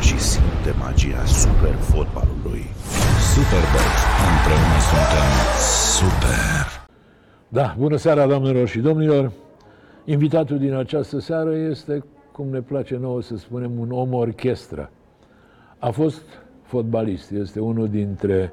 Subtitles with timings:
[0.00, 2.64] joacă și simte magia super fotbalului.
[3.32, 3.86] Superbox.
[4.30, 5.30] Împreună suntem
[5.98, 6.64] super.
[7.48, 9.32] Da, bună seara, doamnelor și domnilor.
[10.04, 14.90] Invitatul din această seară este, cum ne place nouă să spunem, un om orchestră.
[15.78, 16.22] A fost
[16.62, 18.52] fotbalist, este unul dintre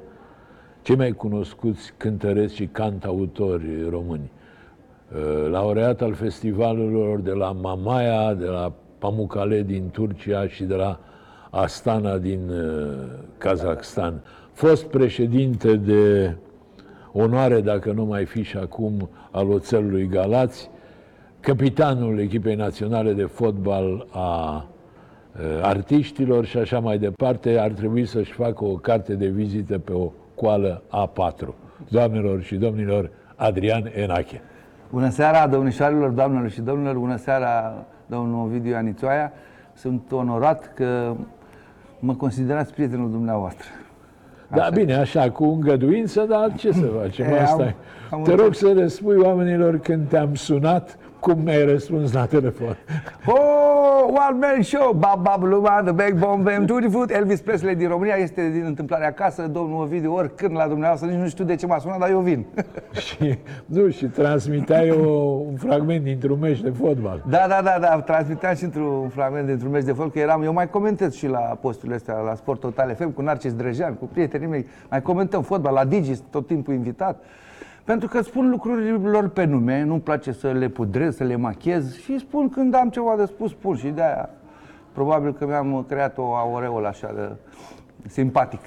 [0.82, 4.30] cei mai cunoscuți cântăreți și cantautori români.
[5.12, 11.00] Uh, Laureat al festivalurilor de la Mamaia, de la Pamukkale din Turcia și de la
[11.50, 12.94] Astana din uh,
[13.38, 14.22] Kazakhstan.
[14.52, 16.36] Fost președinte de
[17.12, 20.70] onoare, dacă nu mai fi și acum, al oțelului Galați,
[21.40, 28.32] capitanul echipei naționale de fotbal a uh, artiștilor și așa mai departe, ar trebui să-și
[28.32, 31.48] facă o carte de vizită pe o coală A4.
[31.88, 34.42] Doamnelor și domnilor, Adrian Enache.
[34.90, 39.32] Bună seara, domnișoarelor, doamnelor și domnilor, bună seara, domnul Ovidiu Anițoaia.
[39.74, 41.16] Sunt onorat că
[41.98, 43.66] mă considerați prietenul dumneavoastră.
[44.54, 44.70] Da, Așa.
[44.70, 47.74] bine, așa, cu îngăduință, dar ce să facem, E, asta am- e.
[48.10, 48.74] am Te rog înțeles.
[48.76, 52.76] să răspui oamenilor când te-am sunat, cum mi-ai răspuns la telefon.
[53.26, 57.88] Oh, one man show, Bab Bab Luma, The Backbone, Bam Tutti Food, Elvis Presley din
[57.88, 61.66] România, este din întâmplare acasă, domnul Ovidiu, oricând la dumneavoastră, nici nu știu de ce
[61.66, 62.46] m-a sunat, dar eu vin.
[63.06, 65.10] și, nu, și transmiteai o,
[65.48, 67.22] un fragment dintr-un meci de fotbal.
[67.28, 70.52] Da, da, da, da, transmiteam și într-un fragment dintr-un meci de fotbal, că eram, eu
[70.52, 74.46] mai comentez și la posturile astea, la Sport Total FM, cu Narcis Drăjean, cu prietenii
[74.46, 77.22] mei, mai comentăm fotbal, la Digi, tot timpul invitat.
[77.88, 82.18] Pentru că spun lucrurilor pe nume, nu-mi place să le pudrez, să le machez și
[82.18, 84.30] spun când am ceva de spus, spun și de-aia
[84.92, 87.28] probabil că mi-am creat o aureolă așa de
[88.06, 88.60] simpatic.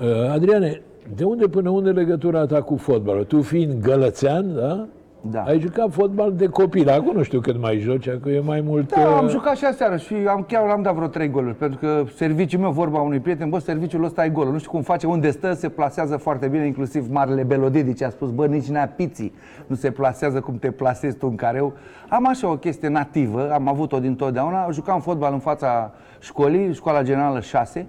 [0.00, 0.80] Uh, Adriane,
[1.16, 3.24] de unde până unde legătura ta cu fotbalul?
[3.24, 4.86] Tu fiind gălățean, da?
[5.30, 5.42] Da.
[5.42, 6.88] Ai jucat fotbal de copil.
[6.88, 8.94] Acum nu știu cât mai joci, că e mai mult...
[8.94, 11.78] Da, uh, am jucat și aseară și am, chiar am dat vreo trei goluri, pentru
[11.78, 14.52] că serviciul meu, vorba unui prieten, bă, serviciul ăsta e golul.
[14.52, 18.30] Nu știu cum face, unde stă, se plasează foarte bine, inclusiv Marele Belodedici a spus,
[18.30, 19.34] bă, nici nea piții
[19.66, 21.72] nu se plasează cum te plasezi tu în careu.
[22.08, 24.68] Am așa o chestie nativă, am avut-o din totdeauna.
[24.70, 27.86] Jucam fotbal în fața școlii, școala generală 6,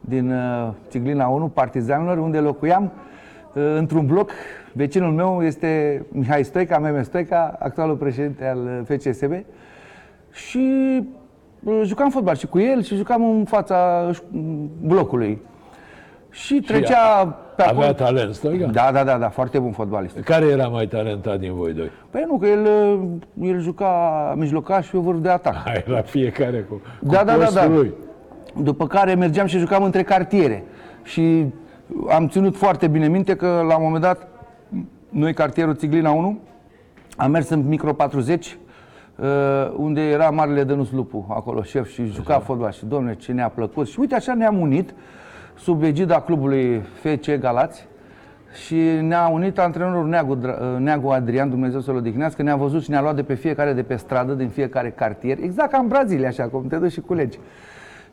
[0.00, 2.90] din uh, Țiglina 1, Partizanilor, unde locuiam uh,
[3.56, 4.30] într-un bloc.
[4.72, 9.32] Vecinul meu este Mihai Stoica, Meme Stoica, actualul președinte al uh, FCSB.
[10.32, 11.02] Și
[11.64, 14.22] uh, jucam fotbal și cu el și jucam în fața ș-
[14.80, 15.38] blocului.
[16.30, 17.24] Și trecea
[17.56, 17.78] pe acolo.
[17.80, 18.66] Avea talent, Stoica?
[18.66, 20.18] Da, da, da, da, foarte bun fotbalist.
[20.18, 21.90] Care era mai talentat din voi doi?
[22.10, 25.54] Păi nu, că el, uh, el juca mijlocaș și eu vârf de atac.
[25.54, 27.66] Hai, la fiecare cu, cu Da, da, da, postul da.
[27.74, 27.92] lui.
[28.62, 30.64] După care mergeam și jucam între cartiere.
[31.02, 31.44] Și
[32.08, 34.28] am ținut foarte bine minte că la un moment dat,
[35.08, 36.38] noi cartierul Țiglina 1,
[37.16, 38.58] am mers în micro 40,
[39.16, 39.26] uh,
[39.76, 43.88] unde era Marele Dănuț Lupu, acolo șef și juca fotbal și domne ce ne-a plăcut.
[43.88, 44.94] Și uite așa ne-am unit
[45.58, 47.86] sub egida clubului FC Galați
[48.64, 52.90] și ne-a unit antrenorul Neagu, Dra- uh, Neagu Adrian, Dumnezeu să-l odihnească, ne-a văzut și
[52.90, 56.28] ne-a luat de pe fiecare de pe stradă, din fiecare cartier, exact ca în Brazilia,
[56.28, 57.38] așa cum te duci și culegi.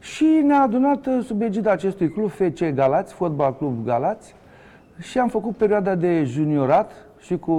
[0.03, 4.35] Și ne-a adunat uh, sub egida acestui club FC Galați, Fotbal Club Galați,
[4.99, 7.53] și am făcut perioada de juniorat și cu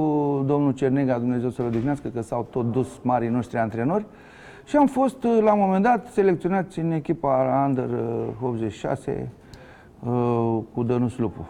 [0.47, 4.05] domnul Cernega, Dumnezeu să-l odihnească, că s-au tot dus marii noștri antrenori.
[4.65, 9.31] Și am fost, uh, la un moment dat, selecționați în echipa Under uh, 86
[10.07, 11.49] uh, cu Dănuț Lupu.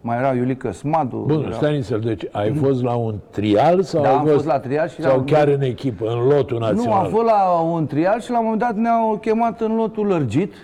[0.00, 1.24] Mai era Iulică Smadu.
[1.26, 1.54] Bun, era...
[1.54, 4.88] stai nițel, deci ai fost la un trial sau Da, ai am fost la trial
[4.88, 6.84] și sau la- chiar în echipă, în lotul național?
[6.84, 10.06] Nu, am fost la un trial și la un moment dat ne-au chemat în lotul
[10.06, 10.54] lărgit.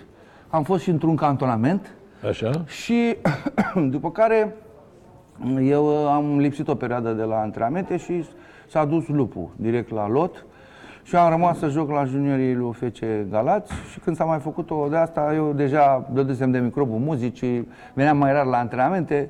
[0.47, 1.91] Am fost și într-un cantonament.
[2.27, 2.51] Așa?
[2.65, 3.17] Și
[3.95, 4.55] după care
[5.61, 8.25] eu uh, am lipsit o perioadă de la antrenamente și
[8.67, 10.45] s-a dus lupul direct la lot
[11.07, 14.87] și am rămas să joc la juniorii lui FC Galați și când s-a mai făcut-o
[14.89, 19.29] de asta, eu deja dădusem de microbul muzicii, veneam mai rar la antrenamente,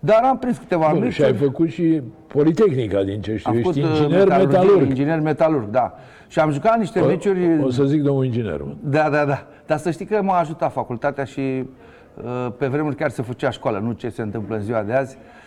[0.00, 1.50] dar am prins câteva Bun, și ai meciuri.
[1.50, 4.88] făcut și Politehnica, din ce știu, Am ești făcut uh, inginer metalurgie, metalurg.
[4.88, 5.94] Inginer metalurg, da.
[6.28, 7.58] Și am jucat niște meciuri...
[7.62, 8.72] O, o să zic domnul inginer, mă.
[8.80, 9.46] Da, da, da.
[9.66, 13.78] Dar să știi că m-a ajutat facultatea și uh, pe vremuri chiar se făcea școală,
[13.78, 15.16] nu ce se întâmplă în ziua de azi.
[15.20, 15.43] Uh,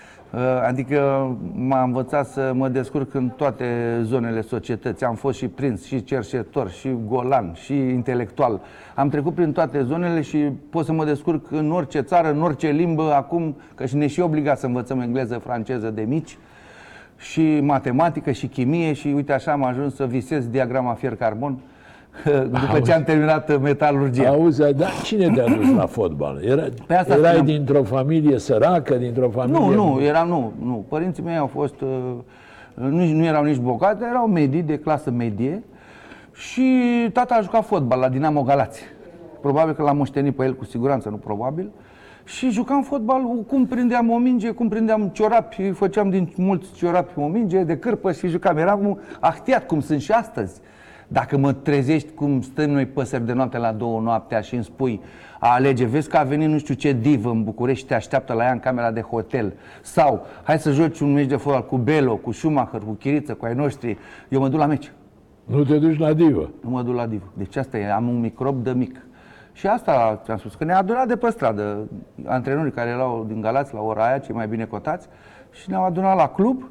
[0.68, 5.06] Adică m-a învățat să mă descurc în toate zonele societății.
[5.06, 8.62] Am fost și prins, și cerșetor, și golan, și intelectual.
[8.96, 10.38] Am trecut prin toate zonele și
[10.70, 14.20] pot să mă descurc în orice țară, în orice limbă, acum, că și ne și
[14.20, 16.38] obligat să învățăm engleză, franceză de mici
[17.18, 21.60] și matematică și chimie și uite așa am ajuns să visez diagrama fier-carbon
[22.50, 24.30] după ce am terminat metalurgia.
[24.30, 26.44] Auzi, dar cine te-a dus la fotbal?
[26.44, 27.46] Era, Pe asta erai spuneam.
[27.46, 29.60] dintr-o familie săracă, dintr-o familie...
[29.60, 30.86] Nu, nu, eram, nu, nu.
[30.88, 31.90] Părinții mei au fost, uh,
[32.74, 35.64] nu, nu erau nici bogați, dar erau medii, de clasă medie.
[36.34, 36.64] Și
[37.14, 38.82] tata a jucat fotbal la Dinamo Galați.
[39.42, 41.70] Probabil că l-am moștenit pe el cu siguranță, nu probabil.
[42.24, 47.28] Și jucam fotbal, cum prindeam o minge, cum prindeam ciorapi, făceam din mulți ciorapi o
[47.28, 48.58] minge de cârpă și jucam.
[48.58, 50.62] Eram ahtiat, cum sunt și astăzi.
[51.08, 55.02] Dacă mă trezești cum stăm noi păsări de noapte la două noaptea și îmi spui
[55.40, 58.34] a alege, vezi că a venit nu știu ce divă în București și te așteaptă
[58.34, 61.78] la ea în camera de hotel sau hai să joci un meci de fotbal cu
[61.78, 63.98] Belo, cu Schumacher, cu Chiriță, cu ai noștri,
[64.30, 64.92] eu mă duc la meci.
[65.46, 66.50] Nu te duci la divă.
[66.64, 67.32] Nu mă duc la divă.
[67.34, 69.06] Deci asta e, am un microb de mic.
[69.54, 71.88] Și asta ți-am spus, că ne-a adunat de pe stradă
[72.26, 75.08] antrenorii care erau din Galați la ora aia, cei mai bine cotați,
[75.52, 76.70] și ne-au adunat la club,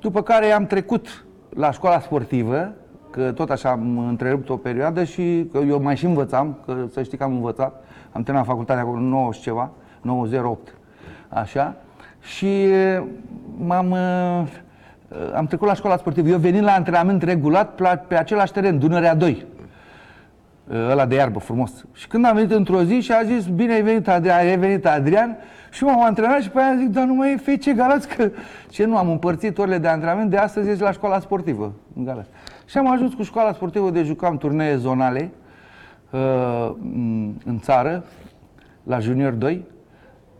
[0.00, 2.72] după care am trecut la școala sportivă,
[3.18, 7.02] că tot așa am întrerupt o perioadă și că eu mai și învățam, că să
[7.02, 9.70] știi că am învățat, am terminat facultatea acolo 9 și ceva,
[10.00, 10.74] 908,
[11.28, 11.76] așa,
[12.20, 12.66] și
[13.56, 13.96] m-am,
[15.34, 16.28] am trecut la școala sportivă.
[16.28, 17.74] Eu venind la antrenament regulat
[18.06, 19.46] pe același teren, Dunărea 2,
[20.90, 21.84] ăla de iarbă frumos.
[21.92, 24.86] Și când am venit într-o zi și a zis, bine ai venit Adrian, ai venit
[24.86, 25.36] Adrian,
[25.70, 28.30] și m-am antrenat și pe aia zic, dar nu mai e fece Galați, că
[28.68, 32.28] ce nu, am împărțit orele de antrenament, de astăzi ești la școala sportivă în Galați.
[32.68, 35.30] Și am ajuns cu școala sportivă de jucam turnee zonale
[36.10, 36.74] uh,
[37.44, 38.04] în țară,
[38.82, 39.64] la Junior 2,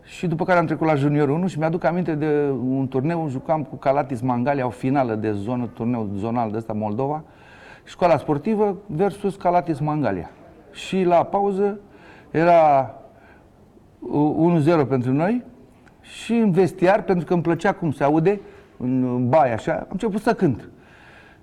[0.03, 3.63] și după care am trecut la Junior 1 și mi-aduc aminte de un turneu, jucam
[3.63, 7.23] cu Calatis Mangalia, o finală de zonă, turneu zonal de ăsta Moldova,
[7.83, 10.29] școala sportivă versus Calatis Mangalia.
[10.71, 11.79] Și la pauză
[12.31, 12.93] era
[14.83, 15.43] 1-0 pentru noi
[16.01, 18.41] și în vestiar, pentru că îmi plăcea cum se aude,
[18.77, 20.69] în baie așa, am început să cânt.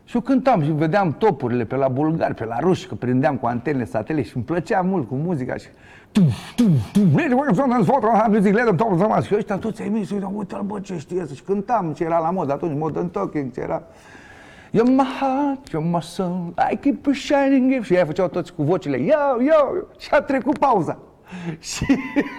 [0.06, 3.46] Și eu cântam și vedeam topurile pe la bulgari, pe la ruși, că prindeam cu
[3.46, 5.66] antenele satele și îmi plăcea mult cu muzica și...
[9.26, 12.30] Și ăștia toți ai mei și uite-l bă ce știe și cântam ce era la
[12.30, 13.82] mod atunci, modern talking, ce era...
[14.70, 18.62] You're my heart, you're my soul, I keep a shining Și ei făceau toți cu
[18.62, 20.98] vocile, yo, yo, și a trecut pauza.
[21.70, 21.84] și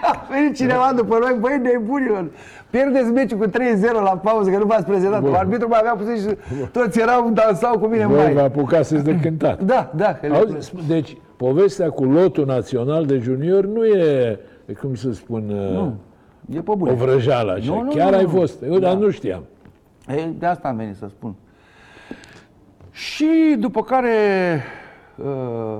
[0.02, 2.30] a venit cineva după noi, băi, nebunilor,
[2.70, 3.50] pierdeți meciul cu 3-0
[3.92, 5.20] la pauză, că nu v-ați prezentat.
[5.20, 5.34] Bun.
[5.34, 6.36] Arbitrul mai avea pus și
[6.72, 8.32] toți erau, dansau cu mine Bă, mai.
[8.32, 9.62] vă apucați de cântat.
[9.62, 10.18] Da, da.
[10.32, 14.38] Auzi, deci, povestea cu lotul național de junior nu e,
[14.80, 15.94] cum să spun, nu,
[16.54, 16.90] e pe bune.
[16.90, 17.72] o vrăjeală așa.
[17.72, 18.28] Nu, nu, Chiar nu, ai nu.
[18.28, 18.62] fost.
[18.62, 18.88] Eu, Da.
[18.88, 19.42] dar nu știam.
[20.08, 21.34] E, de asta am venit să spun.
[22.90, 24.10] Și după care
[25.16, 25.78] uh,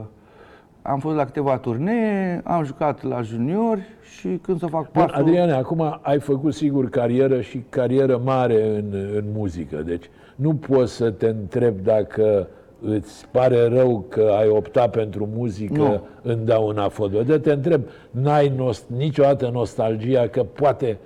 [0.88, 3.82] am fost la câteva turnee, am jucat la juniori
[4.19, 5.17] și când să fac Bun, parte...
[5.20, 8.85] Adriane, acum ai făcut sigur carieră și carieră mare în,
[9.17, 9.76] în muzică.
[9.76, 10.05] Deci
[10.37, 12.49] nu poți să te întrebi dacă
[12.82, 16.00] îți pare rău că ai optat pentru muzică Nu.
[16.23, 17.25] în dauna fotbal.
[17.25, 17.81] De te întreb,
[18.11, 20.99] n-ai nost- niciodată nostalgia că poate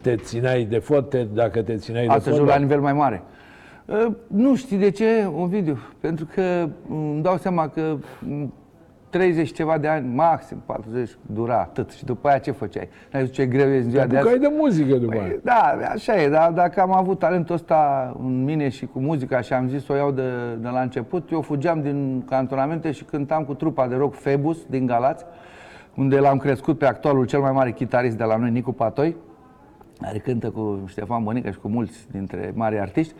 [0.00, 2.60] te țineai de fote dacă te țineai de Asta joc la fotbal?
[2.62, 3.22] nivel mai mare.
[3.86, 5.04] Uh, Nu știi de ce,
[5.38, 8.52] Ovidiu, pentru că mm, îmi dau seama că mm,
[9.12, 11.90] 30 ceva de ani, maxim 40, dura atât.
[11.90, 12.88] Și după aia ce făceai?
[13.12, 14.28] N-ai zis ce greu e în ziua Te de azi?
[14.28, 15.22] apucai de muzică după aia.
[15.22, 19.40] Păi, da, așa e, dar dacă am avut talentul ăsta în mine și cu muzica
[19.40, 23.04] și am zis să o iau de, de la început, eu fugeam din cantonamente și
[23.04, 25.24] cântam cu trupa de rock Febus din Galați,
[25.94, 29.16] unde l-am crescut pe actualul cel mai mare chitarist de la noi, Nicu Patoi,
[30.00, 33.14] care cântă cu Ștefan Bănică și cu mulți dintre mari artiști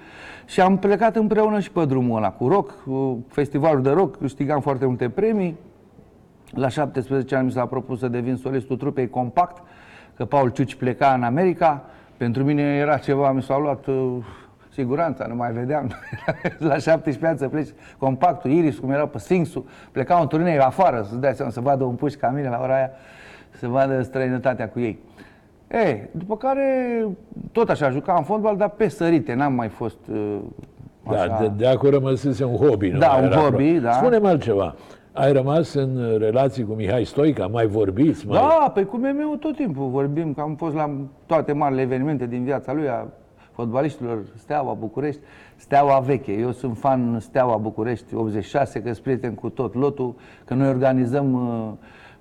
[0.47, 4.61] și am plecat împreună și pe drumul ăla cu rock, cu festivalul de rock, câștigam
[4.61, 5.57] foarte multe premii,
[6.55, 9.63] la 17 ani mi s-a propus să devin solistul trupei Compact,
[10.17, 11.85] că Paul Ciuci pleca în America.
[12.17, 14.17] Pentru mine era ceva, mi s-a luat uh,
[14.73, 15.91] siguranța, nu mai vedeam.
[16.59, 17.69] la 17 ani să pleci
[17.99, 21.85] Compactul, Iris, cum era pe Sfinxul, plecau în turnee afară, să dai seama, să vadă
[21.85, 22.91] un puș ca mine la ora aia,
[23.51, 24.99] să vadă străinătatea cu ei.
[25.85, 27.07] Ei, după care
[27.53, 30.39] tot așa jucam fotbal, dar pe sărite, n-am mai fost uh,
[31.05, 31.27] așa.
[31.27, 32.89] Da, de, de acolo rămăsese un hobby.
[32.91, 33.93] Nu Da, mai un era hobby, pro- da.
[33.93, 34.75] Spune-mi altceva.
[35.13, 37.47] Ai rămas în relații cu Mihai Stoica?
[37.47, 38.27] Mai vorbiți?
[38.27, 38.39] Mai...
[38.39, 40.91] Da, pe cu meu tot timpul vorbim, că am fost la
[41.27, 43.07] toate marile evenimente din viața lui, a
[43.53, 45.21] fotbaliștilor, Steaua București,
[45.57, 46.33] Steaua veche.
[46.33, 50.15] Eu sunt fan Steaua București 86, că sunt prieten cu tot lotul,
[50.45, 51.73] că noi organizăm uh,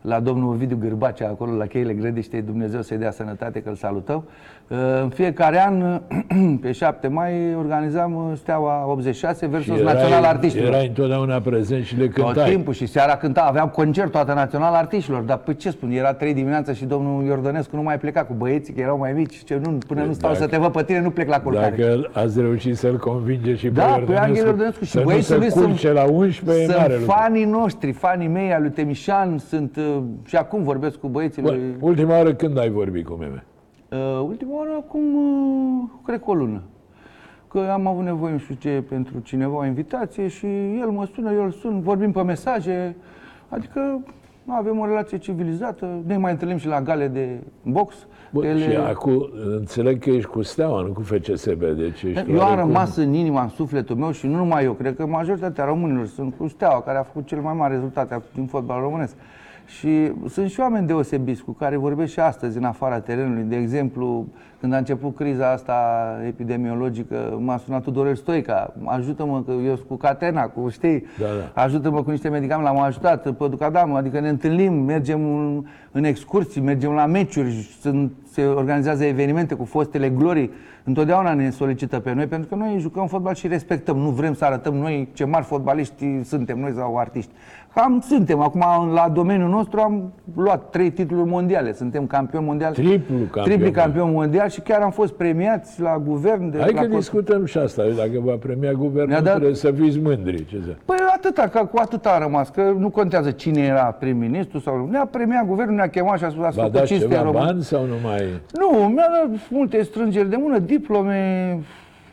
[0.02, 4.24] la domnul Ovidiu Gârbacea, acolo la cheile Grădiștei, Dumnezeu să-i dea sănătate, că îl salutăm.
[4.68, 6.02] Uh, În fiecare an,
[6.62, 10.68] pe 7 mai, organizam uh, Steaua 86 versus Național Artiștilor.
[10.74, 12.50] Erai întotdeauna prezent și le Tot cântai.
[12.50, 16.34] timpul și seara cânta, aveam concert toată național artiștilor, dar pe ce spun, era 3
[16.34, 19.78] dimineața și domnul Iordănescu nu mai pleca cu băieții, că erau mai mici, ce nu,
[19.88, 21.76] până nu stau Dacă- să te văd pe tine, nu plec la culcare.
[21.78, 25.26] Dacă ați reușit să-l convinge și Da, pe pe Angel Iordănescu și să nu băieții
[25.28, 27.12] se lui sunt- culce la 11 e Sunt mare lucru.
[27.12, 29.91] fanii noștri, fanii mei, al lui Temișan, sunt, uh,
[30.26, 31.76] și acum vorbesc cu băieții Bă, lui...
[31.80, 33.46] ultima oară când ai vorbit cu meme?
[33.90, 36.62] Uh, ultima oară, acum, uh, cred că o lună.
[37.48, 40.46] Că am avut nevoie, nu știu ce, pentru cineva o invitație și
[40.80, 42.96] el mă sună, eu îl sun, vorbim pe mesaje,
[43.50, 44.04] adică
[44.44, 47.96] Nu avem o relație civilizată, ne mai întâlnim și la gale de box.
[48.32, 52.42] Bun, Ele- Și acum înțeleg că ești cu Steaua, nu cu FCSB, deci ești Eu
[52.42, 55.66] am oarecum- rămas în inima, în sufletul meu și nu numai eu, cred că majoritatea
[55.66, 59.16] românilor sunt cu Steaua, care a făcut cel mai mare rezultate din fotbal românesc.
[59.78, 63.44] Și sunt și oameni deosebiți cu care vorbesc și astăzi în afara terenului.
[63.44, 64.28] De exemplu,
[64.60, 65.76] când a început criza asta
[66.26, 71.62] epidemiologică, m-a sunat Tudorel Stoica, ajută-mă că eu sunt cu Catena, cu știi, Da, da.
[71.62, 76.62] ajută-mă cu niște medicamente, l-am ajutat pe Ducadam, adică ne întâlnim, mergem în, în excursii,
[76.62, 80.52] mergem la meciuri, sunt, se organizează evenimente cu fostele glorii.
[80.84, 83.98] Întotdeauna ne solicită pe noi, pentru că noi jucăm fotbal și respectăm.
[83.98, 87.32] Nu vrem să arătăm noi ce mari fotbaliști suntem noi sau artiști.
[87.76, 88.40] Cam suntem.
[88.40, 88.64] Acum,
[88.94, 91.74] la domeniul nostru, am luat trei titluri mondiale.
[91.74, 92.74] Suntem campioni mondiali.
[92.76, 93.44] Triplu campion.
[93.44, 96.50] Triplu campion mondial și chiar am fost premiați la guvern.
[96.52, 97.84] De, Hai la că Cot- discutăm și asta.
[97.98, 100.46] Dacă va premia guvernul, Mi-a dat- trebuie să fiți mândri.
[100.46, 100.76] Ce să...
[100.86, 104.88] Păi atâta, că cu atâta a rămas, că nu contează cine era prim-ministru sau nu.
[104.90, 107.42] Ne-a premiat guvernul, ne-a chemat și a spus, ați Va făcut da cinste ceva român.
[107.46, 108.22] bani sau nu mai...
[108.60, 111.60] Nu, mi-a dat multe strângeri de mână, diplome,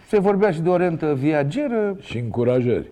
[0.09, 1.97] se vorbea și de o rentă viageră.
[2.01, 2.91] Și încurajări.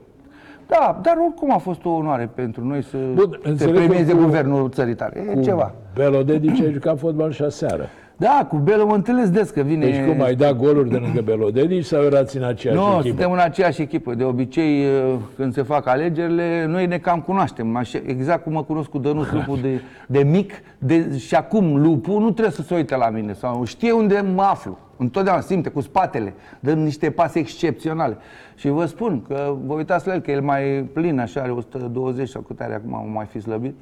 [0.66, 4.12] Da, dar oricum a fost o onoare pentru noi să Bun, se înțeleg că premieze
[4.12, 5.24] cu- guvernul țării tale.
[5.30, 5.72] E Cu ceva.
[5.94, 7.88] Belodedici ai jucat fotbal și aseară.
[8.18, 9.84] Da, cu Belu mă întâlnesc des că vine...
[9.90, 13.06] Deci cum, ai dat goluri de lângă Belodedici sau erați în aceeași Nu, echipă?
[13.06, 14.14] suntem în aceeași echipă.
[14.14, 17.76] De obicei, uh, când se fac alegerile, noi ne cam cunoaștem.
[17.76, 20.52] Așa, exact cum mă cunosc cu Dănuț Lupu de, de mic.
[20.78, 23.32] De, și acum Lupu nu trebuie să se uite la mine.
[23.32, 24.78] Sau știe unde mă aflu.
[24.96, 26.34] Întotdeauna simte cu spatele.
[26.60, 28.16] Dă niște pase excepționale.
[28.54, 32.28] Și vă spun că vă uitați la el, că el mai plin, așa, are 120
[32.28, 33.74] sau cât are acum, mai fi slăbit.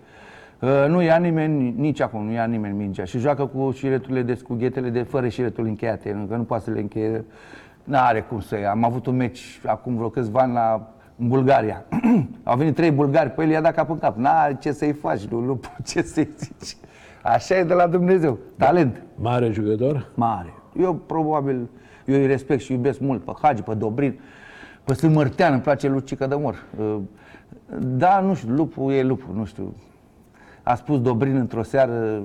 [0.60, 3.04] Uh, nu ia nimeni, nici acum, nu ia nimeni mingea.
[3.04, 6.70] Și joacă cu șireturile de cu ghetele de fără șiretul încheiate, că nu poate să
[6.70, 7.24] le încheie.
[7.84, 8.70] N-are cum să ia.
[8.70, 11.84] Am avut un meci acum vreo câțiva ani la în Bulgaria.
[12.42, 14.16] Au venit trei bulgari, pe el i-a dat cap în cap.
[14.16, 16.76] N-are ce să-i faci, nu, nu ce să-i zici.
[17.22, 18.38] Așa e de la Dumnezeu.
[18.56, 19.02] Talent.
[19.14, 20.10] Mare jucător?
[20.14, 20.52] Mare.
[20.80, 21.68] Eu probabil,
[22.04, 24.20] eu îi respect și iubesc mult pe Hagi, pe Dobrin,
[24.84, 26.62] pe Sfânt Mărtean, îmi place Lucica de Mor.
[26.78, 26.96] Uh,
[27.78, 29.74] Da, nu știu, lupul e lupul, nu știu.
[30.62, 32.22] A spus Dobrin într-o seară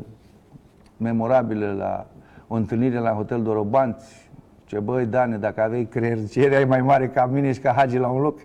[0.97, 2.05] memorabilă la
[2.47, 4.29] o întâlnire la Hotel Dorobanți,
[4.65, 7.97] ce băi, Dane, dacă aveai creier, ce erai mai mare ca mine și ca Hagi
[7.97, 8.39] la un loc,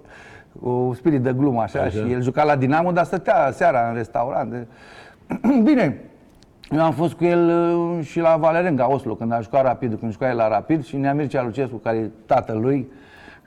[0.62, 1.90] o spirit de glumă așa, Așa.
[2.04, 4.50] și el juca la Dinamo, dar stătea seara în restaurant.
[4.50, 4.66] De-
[5.64, 6.00] Bine,
[6.71, 10.12] eu am fost cu el uh, și la Valerenga, Oslo, când a jucat Rapid, când
[10.12, 12.88] juca el la Rapid și Nea Mircea Lucescu, care e tatăl lui,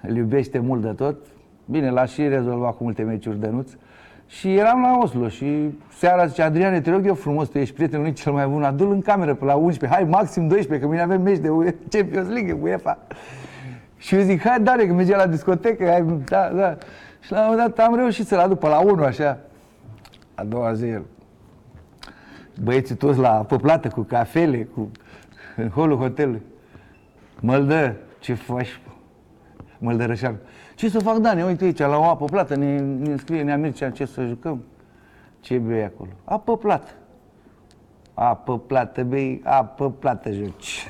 [0.02, 1.16] îl iubește mult de tot.
[1.66, 3.72] Bine, l-a și rezolvat cu multe meciuri de nuț.
[4.28, 8.04] Și eram la Oslo și seara zice, Adriane, te rog eu frumos, tu ești prietenul
[8.04, 11.04] lui cel mai bun, adu-l în cameră pe la 11, hai maxim 12, că mâine
[11.04, 12.98] avem meci de UE, Champions League, UEFA.
[13.98, 16.76] Și eu zic, hai, Dare, că mergea la discotecă, hai, da, da.
[17.20, 19.38] Și la un moment dat am reușit să-l aduc pe la 1, așa.
[20.36, 21.04] A doua zi, el,
[22.64, 24.92] băieții toți la poplată cu cafele, cu
[25.56, 26.42] în holul hotelului.
[27.40, 28.80] Măldă, ce faci?
[29.78, 30.36] Măldă Rășan.
[30.76, 31.44] Ce să fac, Dani?
[31.44, 34.64] Uite aici, la o apă plată, ne, ne scrie Nea Mircea ce să jucăm.
[35.40, 36.10] Ce bei acolo?
[36.24, 36.92] Apă plată.
[38.14, 40.88] Apă plată, bei, apă plată joci.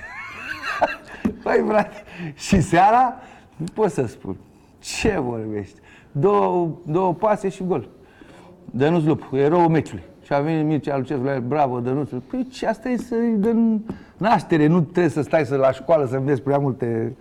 [1.43, 3.15] Păi, frate, și seara,
[3.55, 4.38] nu pot să spun.
[4.79, 5.79] Ce vorbești?
[6.12, 7.89] Două, două pase și gol.
[8.65, 10.03] Dănuț Lup, eroul meciului.
[10.27, 12.10] Și a venit Mircea Lucescu la el, bravo, Dănuț.
[12.29, 13.50] Păi ce asta e să-i dă
[14.17, 17.15] naștere, nu trebuie să stai să la școală să înveți prea multe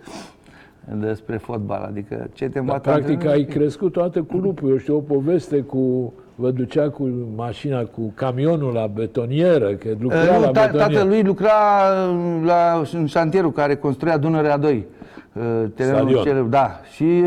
[0.93, 1.85] despre fotbal.
[1.89, 3.41] Adică ce te Dar, învață practic antrenorul?
[3.41, 4.69] ai crescut toată cu lupul.
[4.69, 6.13] Eu știu o poveste cu...
[6.35, 10.93] Vă ducea cu mașina, cu camionul la betonieră, că lucra Uh, la nu, ta, betonieră.
[10.93, 11.51] tatălui lucra
[12.09, 14.85] uh, la, în șantierul care construia Dunărea 2.
[15.33, 15.43] uh,
[15.75, 16.23] Terenul Stadion.
[16.23, 16.79] cel, da.
[16.93, 17.19] Și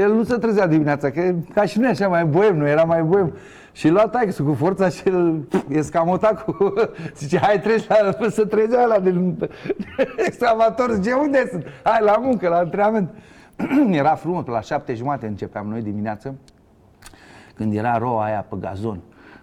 [0.00, 3.02] el nu se trezea dimineața, că ca și noi așa mai boem, nu era mai
[3.02, 3.32] boem.
[3.74, 6.74] Și lua taică cu forța și el escamota cu...
[7.18, 7.96] Zice, hai treci la,
[8.28, 9.48] să trece ăla din
[10.26, 10.92] excavator.
[10.92, 11.64] Zice, unde sunt?
[11.82, 13.10] Hai la muncă, la antrenament.
[13.90, 16.34] era frumos, pe la șapte jumate începeam noi dimineață
[17.54, 19.00] când era roa aia pe gazon.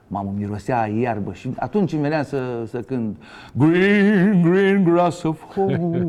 [0.07, 3.17] Mamă, mirosea a iarbă și atunci îmi venea să, să cânt
[3.53, 6.05] Green, green grass of home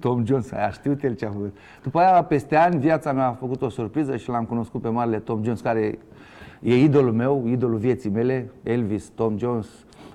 [0.00, 3.32] Tom Jones, aia știu el ce a făcut După aia, peste ani, viața mea a
[3.32, 5.98] făcut o surpriză și l-am cunoscut pe marele Tom Jones Care
[6.64, 9.66] e idolul meu, idolul vieții mele Elvis, Tom Jones,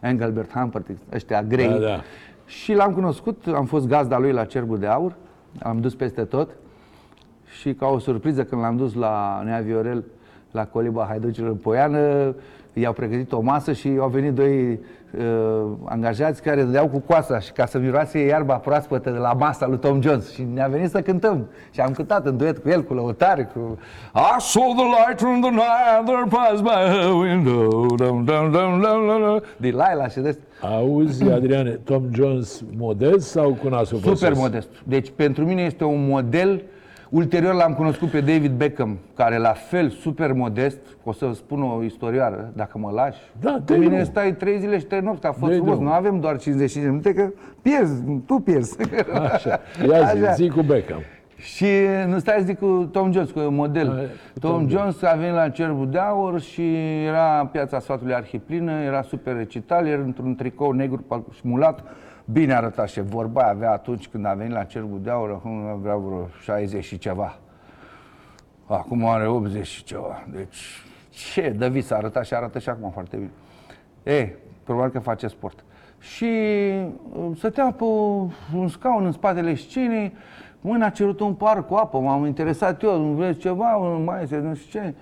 [0.01, 2.01] Engelbert Humperdinck, ăștia grei Da, da.
[2.45, 5.15] Și l-am cunoscut, am fost gazda lui la Cerbul de Aur
[5.59, 6.49] Am dus peste tot
[7.59, 10.03] și ca o surpriză când l-am dus la Nea Viorel
[10.51, 12.35] la Coliba Haiducilor în Poiană,
[12.73, 14.79] i-au pregătit o masă și au venit doi
[15.17, 15.23] uh,
[15.85, 19.77] angajați care dădeau cu coasa și ca să miroase iarba proaspătă de la masa lui
[19.77, 22.93] Tom Jones și ne-a venit să cântăm și am cântat în duet cu el, cu
[22.93, 23.77] lăutare, cu
[24.15, 28.51] I saw the light from the night there passed by her window dum, dum, dum,
[28.51, 29.41] dum, dum, dum.
[29.57, 34.37] Delilah și de Auzi, Adriane, Tom Jones modest sau cu nasul pe Super sus?
[34.39, 34.67] modest.
[34.83, 36.61] Deci pentru mine este un model.
[37.09, 41.83] Ulterior l-am cunoscut pe David Beckham, care la fel super modest, o să spun o
[41.83, 43.17] istorioară, dacă mă lași.
[43.41, 44.05] Da, Pe dă-i mine drumul.
[44.05, 45.73] stai trei zile și trei nopți, că a fost Dă-i frumos.
[45.75, 45.91] drumul.
[45.91, 47.29] Nu avem doar 55 de minute, că
[47.61, 48.77] pierzi, tu pierzi.
[49.31, 49.49] Așa,
[49.89, 50.31] ia zi, Așa.
[50.33, 50.99] zi cu Beckham.
[51.35, 51.65] Și
[52.07, 53.93] nu stai să zic cu Tom Jones, cu model.
[53.95, 56.75] Hai, cu Tom, Tom Jones a venit la Cerbul de Aur și
[57.05, 61.83] era în piața sfatului arhiplină, era super recital, era într-un tricou negru și mulat.
[62.31, 65.65] Bine arăta și vorba aia avea atunci când a venit la Cerbul de Aur, acum
[65.65, 67.39] avea vreo 60 și ceva.
[68.65, 70.23] Acum are 80 și ceva.
[70.31, 73.31] Deci, ce de vis arăta și arată și acum foarte bine.
[74.03, 75.63] E, probabil că face sport.
[75.99, 76.25] Și
[77.13, 77.83] uh, stăteam pe
[78.55, 80.13] un scaun în spatele scenei,
[80.61, 84.37] mâna a cerut un par cu apă, m-am interesat eu, nu vreți ceva, mai este,
[84.37, 84.93] nu știu ce.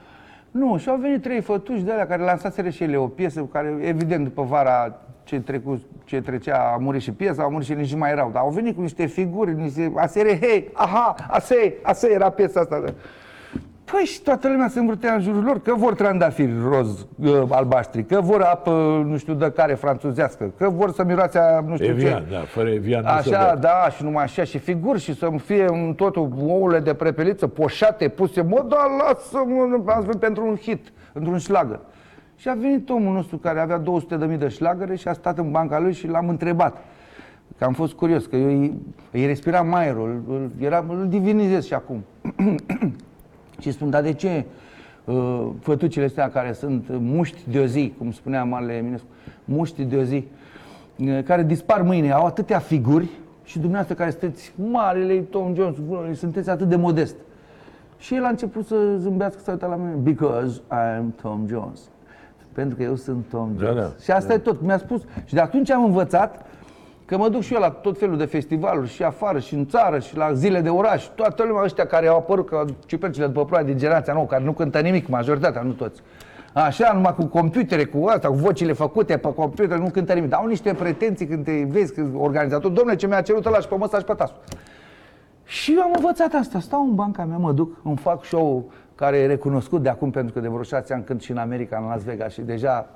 [0.52, 3.46] Nu, și au venit trei fătuși de alea care lansaseră și ele o piesă cu
[3.46, 7.74] care, evident, după vara ce, trecu, ce trecea, a murit și piesa, a murit și
[7.74, 8.30] nici nu mai erau.
[8.34, 12.84] Dar au venit cu niște figuri, niște asere, hei, aha, ase, ase era piesa asta.
[13.92, 18.04] Păi și toată lumea se învârtea în jurul lor, că vor trandafiri roz, uh, albaștri,
[18.06, 21.88] că vor apă, nu știu de care, franțuzească, că vor să miroase, a nu știu
[21.88, 22.34] Evian, ce.
[22.34, 23.60] da, fără Evian nu se Așa, poate.
[23.60, 28.08] da, și numai așa, și figuri, și să fie în totul ouăle de prepeliță, poșate,
[28.08, 31.80] puse, mă, da, lasă-mă, am spus, pentru un hit, într-un șlagăr.
[32.38, 33.82] Și a venit omul nostru care avea
[34.32, 36.78] 200.000 de șlagăre și a stat în banca lui și l-am întrebat.
[37.58, 38.74] Că am fost curios, că eu îi,
[39.12, 42.04] îi respiram aerul, îl, era, îl divinizez și acum.
[43.62, 44.46] Și spun, dar de ce
[45.06, 49.08] uh, fătucile astea care sunt muști de o zi, cum spunea Marele Eminescu,
[49.46, 50.28] muști de o zi,
[50.98, 53.10] uh, care dispar mâine, au atâtea figuri
[53.44, 55.78] și dumneavoastră care sunteți marele Tom Jones,
[56.20, 57.16] sunteți atât de modest.
[57.98, 61.80] Și el a început să zâmbească, să uita la mine, because I am Tom Jones.
[62.58, 63.84] Pentru că eu sunt Tom Da, Jones.
[63.84, 63.92] da.
[64.04, 65.02] Și asta e tot, mi-a spus.
[65.26, 66.46] Și de atunci am învățat
[67.06, 70.00] Că mă duc și eu la tot felul de festivaluri și afară și în țară
[70.00, 71.04] și la zile de oraș.
[71.04, 74.52] Toată lumea ăștia care au apărut ca ciupercile după ploaie din generația nouă, care nu
[74.52, 76.02] cântă nimic, majoritatea, nu toți.
[76.54, 80.30] Așa, numai cu computere, cu asta, cu vocile făcute pe computer, nu cântă nimic.
[80.30, 83.68] Dar au niște pretenții când te vezi, când organizator, domnule, ce mi-a cerut ăla și
[83.68, 84.36] pe măsa și pe tasul.
[85.44, 89.18] Și eu am învățat asta, stau în banca mea, mă duc, îmi fac show care
[89.18, 91.88] e recunoscut de acum, pentru că de vreo șase ani cânt și în America, în
[91.88, 92.90] Las Vegas și deja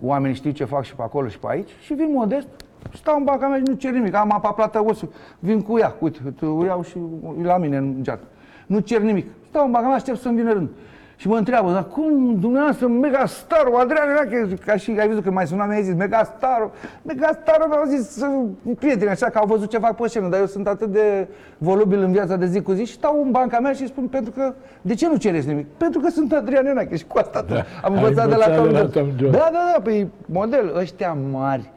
[0.00, 2.48] oamenii știu ce fac și pe acolo și pe aici și vin modest,
[2.94, 5.94] stau în banca mea și nu cer nimic, am apa plată osul, vin cu ea,
[5.98, 6.98] uite, o iau și
[7.40, 8.24] e la mine în geacă.
[8.66, 10.68] Nu cer nimic, stau în banca mea, aștept să-mi vină rând.
[11.16, 15.46] Și mă întreabă, dar cum dumneavoastră, megastarul, Adrian Irache, ca și ai văzut că mai
[15.46, 16.70] suna mi-a zis, megastarul,
[17.02, 20.46] megastarul mi-au zis uh, prieteni, așa că au văzut ce fac pe scenă, dar eu
[20.46, 23.72] sunt atât de volubil în viața de zi cu zi și stau în banca mea
[23.72, 25.66] și spun, pentru că, de ce nu cereți nimic?
[25.76, 27.64] Pentru că sunt Adrian Irache și cu asta tot.
[27.82, 28.92] Am ai învățat de la învățat Tom de la Jones.
[28.92, 29.36] Tom Jones.
[29.36, 31.70] Da, da, da, păi model, ăștia mari,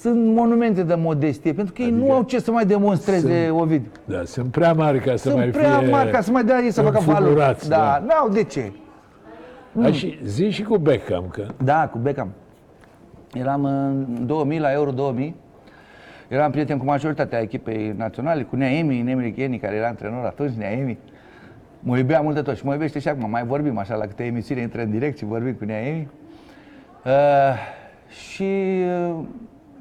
[0.00, 3.90] sunt monumente de modestie, pentru că ei nu au ce să mai demonstreze Ovidiu.
[4.04, 6.58] Da, sunt prea mari ca să Sunt mai prea fie mari ca să mai dea
[6.60, 7.18] ei să facă valuri.
[7.18, 8.04] înflumurați, Da, da.
[8.06, 8.72] n-au de ce.
[9.72, 12.28] Da, și zi și cu Beckham, că Da, cu Beckham.
[13.34, 15.34] Eram în 2000, la Euro 2000.
[16.28, 20.98] Eram prieten cu majoritatea echipei naționale, cu Neemi, Nemri Cheni, care era antrenor atunci, Neemi.
[21.80, 23.30] Mă iubea mult de tot și mă iubește și acum.
[23.30, 26.08] Mai vorbim așa la câte emisiune intră în direct și vorbim cu Neemi.
[27.04, 27.12] Uh,
[28.08, 29.24] și uh,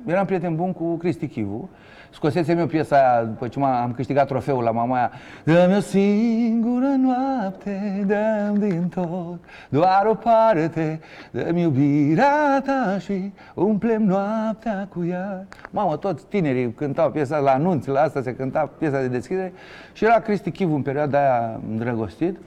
[0.05, 1.69] eram prieten bun cu Cristi Chivu.
[2.09, 5.11] Scosesem eu piesa aia după ce m- am câștigat trofeul la mamaia.
[5.43, 10.99] Dă-mi o singură noapte, dă din tot, doar o parte,
[11.31, 15.45] dă-mi iubirea ta și umplem noaptea cu ea.
[15.69, 19.53] Mamă, toți tinerii cântau piesa la anunț, la asta se cânta piesa de deschidere
[19.93, 22.37] și era Cristi Chivu în perioada aia îndrăgostit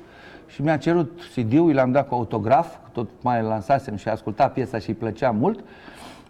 [0.46, 4.88] și mi-a cerut CD-ul, l-am dat cu autograf, tot mai lansasem și asculta piesa și
[4.88, 5.60] îi plăcea mult.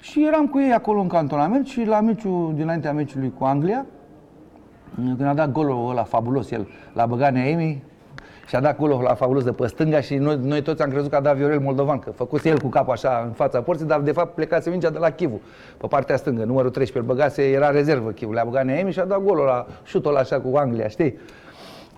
[0.01, 3.87] Și eram cu ei acolo în cantonament și la meciul, dinaintea meciului cu Anglia,
[4.95, 7.83] când a dat golul ăla fabulos, el l-a băgat Neemi
[8.47, 11.11] și a dat golul ăla fabulos de pe stânga și noi, noi toți am crezut
[11.11, 14.01] că a dat Viorel Moldovan, că făcuse el cu capul așa în fața porții, dar
[14.01, 15.41] de fapt plecase mingea de la Chivu,
[15.77, 19.05] pe partea stângă, numărul 13, îl băgase, era rezervă Chivu, le-a băgat Neemi și a
[19.05, 21.19] dat golul ăla, șutul ăla așa cu Anglia, știi?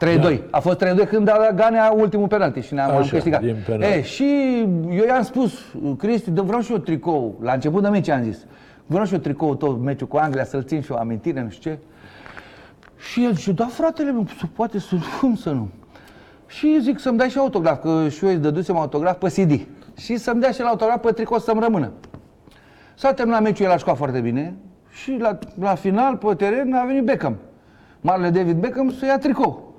[0.07, 0.41] 3-2.
[0.51, 3.41] A fost 3-2 când a dat Ganea ultimul penalti și ne-am am Așa, câștigat.
[3.41, 3.97] din penalti.
[3.97, 4.25] E, și
[4.91, 5.53] eu i-am spus,
[5.99, 7.39] Cristi, dă vreau și eu tricou.
[7.43, 8.47] La început de meci am zis,
[8.87, 11.71] vreau și eu tricou tot meciul cu Anglia, să-l țin și o amintire, nu știu
[11.71, 11.79] ce.
[13.11, 15.69] Și el zice, da fratele meu, se poate să, cum să nu?
[16.47, 19.67] Și zic să-mi dai și autograf, că și eu îți dădusem autograf pe CD.
[19.99, 21.91] și să-mi dea și la autograf pe tricou să-mi rămână.
[22.95, 24.55] S-a terminat meciul, el a jucat foarte bine
[24.91, 27.37] și la, la final, pe teren, a venit Beckham.
[28.01, 29.72] Marele David Beckham să ia tricou.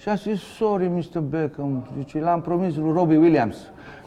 [0.00, 1.18] Și a zis, sorry, Mr.
[1.20, 3.56] Beckham, zice, l-am promis lui Robbie Williams.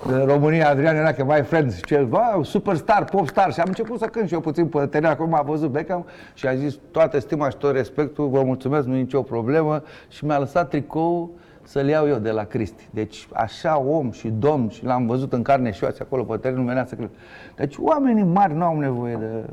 [0.07, 3.53] De România, Adrian era că my friends, ce, wow, superstar, popstar.
[3.53, 6.47] Și am început să cânt și eu puțin pe teren, acum a văzut Beckham și
[6.47, 9.83] a zis, toată stima și tot respectul, vă mulțumesc, nu e nicio problemă.
[10.09, 11.31] Și mi-a lăsat tricou
[11.63, 12.87] să-l iau eu de la Cristi.
[12.89, 16.57] Deci așa om și domn și l-am văzut în carne și oase acolo pe teren,
[16.57, 17.09] nu venea să cred.
[17.55, 19.49] Deci oamenii mari nu au nevoie de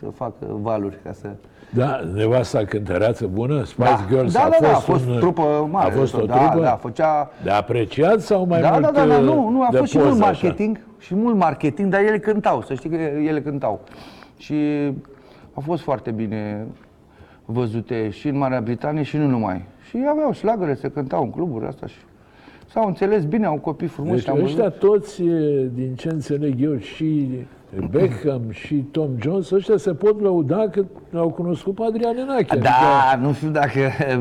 [0.00, 1.28] să facă valuri ca să...
[1.74, 5.18] Da, nevasta cântăreață bună, Spice Da, Girls da, a, da, da, fost a fost un,
[5.18, 5.90] trupă mare.
[5.90, 6.64] A fost o da, trupă?
[6.64, 7.30] Da, făcea...
[7.42, 9.96] De apreciat sau mai Da, mult da, da, da, nu, nu, a de fost și
[9.96, 10.30] poză, mult așa?
[10.30, 13.80] marketing, și mult marketing, dar ele cântau, să știi că ele cântau.
[14.36, 14.54] Și
[15.54, 16.66] au fost foarte bine
[17.44, 19.64] văzute și în Marea Britanie și nu numai.
[19.88, 21.96] Și aveau șlagăre, se cântau în cluburi asta și
[22.66, 24.14] s-au înțeles bine, au copii frumoși.
[24.14, 24.48] Deci am văzut.
[24.48, 27.28] ăștia toți, e, din ce înțeleg eu, și
[27.90, 32.56] Beckham și Tom Jones, ăștia se pot lăuda că l-au cunoscut pe Adrian Enache.
[32.56, 33.80] Da, nu știu dacă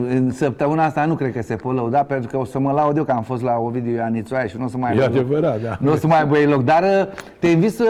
[0.09, 2.97] în săptămâna asta nu cred că se pot lăuda, pentru că o să mă laud
[2.97, 5.23] eu că am fost la Ovidiu Ianițoaia și nu o să mai E aibă loc.
[5.25, 5.77] adevărat, da.
[5.79, 7.85] Nu o să mai aibă ei loc, dar uh, te invit să,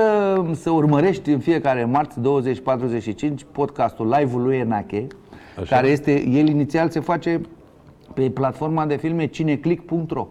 [0.53, 5.07] să urmărești în fiecare marți 20-45 podcastul live-ul lui Enache,
[5.61, 5.75] Așa.
[5.75, 7.41] care este, el inițial se face
[8.13, 10.27] pe platforma de filme cineclick.ro.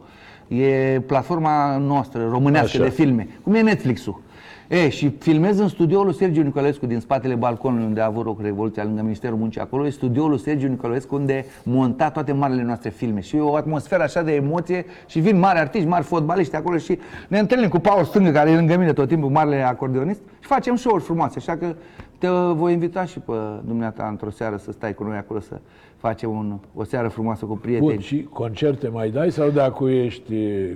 [0.48, 2.82] E platforma noastră, românească Așa.
[2.88, 4.20] de filme, cum e Netflix-ul.
[4.68, 8.40] E, și filmez în studioul lui Sergiu Nicolescu din spatele balconului unde a avut loc
[8.42, 12.90] Revoluția lângă Ministerul Muncii acolo, e studioul lui Sergiu Nicolescu unde monta toate marile noastre
[12.90, 13.20] filme.
[13.20, 16.98] Și e o atmosferă așa de emoție și vin mari artiști, mari fotbaliști acolo și
[17.28, 20.76] ne întâlnim cu Paul Stângă care e lângă mine tot timpul, marele acordeonist și facem
[20.76, 21.74] show-uri frumoase, așa că
[22.18, 23.32] te voi invita și pe
[23.64, 25.60] dumneata într-o seară să stai cu noi acolo să
[25.98, 27.90] facem un, o seară frumoasă cu prieteni.
[27.90, 30.32] Bun, și concerte mai dai sau dacă ești,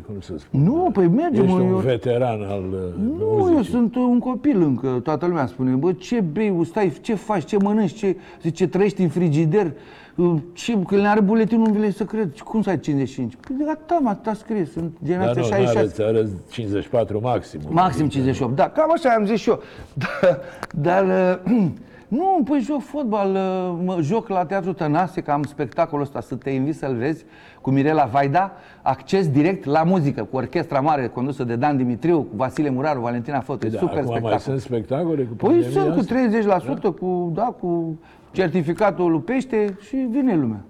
[0.07, 1.45] cum să spun, Nu, păi mergem.
[1.45, 3.57] ești un eu- veteran al uh, Nu, muzicii?
[3.57, 5.01] eu sunt un copil încă.
[5.03, 9.09] Toată lumea spune, bă, ce bei, stai, ce faci, ce mănânci, ce, zice, trăiești în
[9.09, 9.73] frigider,
[10.17, 12.39] Uh, ce, că le are buletinul, nu vrei să cred.
[12.39, 13.37] Cum să ai 55?
[13.47, 15.75] Păi de gata, mă, atât a scris, sunt Dar generația nu, 66.
[15.77, 17.61] n-arăți, arăți 54 maxim.
[17.69, 19.61] Maxim 58, da, cam așa am zis și eu.
[20.21, 20.39] Dar,
[20.75, 21.05] dar
[21.45, 21.63] uh,
[22.17, 26.35] nu, păi joc fotbal, uh, mă joc la Teatru Tănase, că am spectacolul ăsta, să
[26.35, 27.25] te invit să-l vezi,
[27.61, 32.37] cu Mirela Vaida, acces direct la muzică, cu orchestra mare condusă de Dan Dimitriu, cu
[32.37, 34.39] Vasile Muraru, Valentina Fotu, e Da, super acum mai spectacol.
[34.39, 36.71] sunt spectacole cu Păi pandemia sunt cu asta?
[36.91, 37.99] 30%, cu, da, cu
[38.31, 40.61] certificatul lui Pește și vine lumea.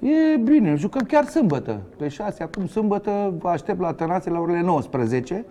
[0.00, 1.80] E bine, jucăm chiar sâmbătă.
[1.96, 5.44] Pe 6, acum sâmbătă, vă aștept la Tănase la orele 19.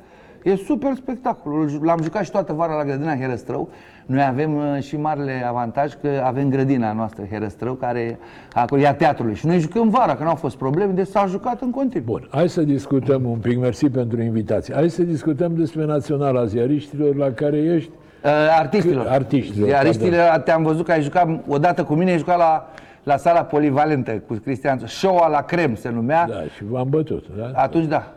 [0.47, 1.69] E super spectacol.
[1.81, 3.69] L-am jucat și toată vara la grădina Herăstrău.
[4.05, 8.19] Noi avem uh, și marele avantaj că avem grădina noastră Herăstrău, care
[8.53, 9.35] acolo e a teatrului.
[9.35, 12.05] Și noi jucăm vara, că nu au fost probleme, deci s-a jucat în continuu.
[12.05, 14.73] Bun, hai să discutăm un pic, mersi pentru invitație.
[14.73, 17.91] Hai să discutăm despre Naționala Ziariștilor la care ești.
[18.23, 19.03] Uh, artistilor.
[19.03, 22.69] Că- artiștilor, Artiștilor, te-am văzut că ai jucat odată cu mine, ai jucat la,
[23.03, 24.79] la sala polivalentă cu Cristian.
[24.85, 26.27] Show la crem se numea.
[26.29, 27.51] Da, și v-am bătut, da?
[27.53, 28.11] Atunci da,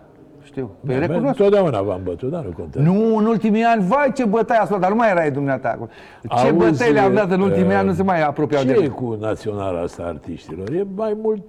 [0.51, 0.71] știu.
[0.87, 1.37] Păi Da, recunosc.
[1.37, 2.89] Totdeauna v-am bătut, dar nu contează.
[2.91, 5.89] Nu, în ultimii ani, vai ce bătaie ați luat, dar nu mai erai dumneata acolo.
[6.23, 8.73] Ce Auzi, bătăi le-am dat în ultimii uh, ani, nu se mai apropiau Ce de
[8.73, 8.89] e noi.
[8.89, 10.71] cu Naționala asta a artiștilor?
[10.71, 11.43] E mai mult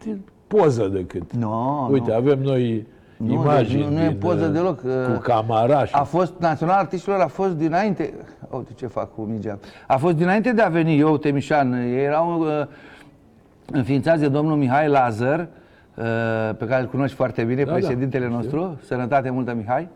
[0.47, 1.33] poză decât...
[1.33, 2.15] Nu, Uite, nu.
[2.15, 2.87] avem noi
[3.17, 6.03] Nu, imagini deci nu- nu e din, poză uh, deloc, Cu uh, camara și A
[6.03, 8.13] fost, Național Artiștilor a fost dinainte,
[8.49, 12.39] uite ce fac cu mingea, a fost dinainte de a veni eu, Temișan, ei erau
[12.39, 12.47] uh,
[13.71, 15.45] înființați de domnul Mihai Lazar, uh,
[16.57, 19.87] pe care îl cunoști foarte bine, Da, președintele da, nostru, sănătate multă Mihai.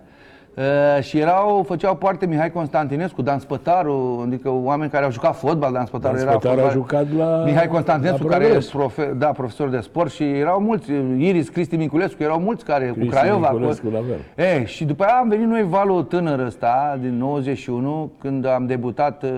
[0.58, 5.71] Uh, și erau, făceau parte Mihai Constantinescu, Dan Spătaru, adică oameni care au jucat fotbal,
[5.73, 8.69] Dan Spătaru Dan era Spătaru a fotbal- jucat la- Mihai Constantinescu, la care e Progres.
[8.69, 12.93] profe, da, profesor de sport și erau mulți, Iris, Cristi Minculescu, erau mulți care, cu
[12.93, 14.01] Cristi Craiova, Minculescu, cu, la
[14.36, 14.45] fel.
[14.60, 19.23] E, și după aia am venit noi valul tânăr ăsta, din 91, când am debutat,
[19.23, 19.29] uh,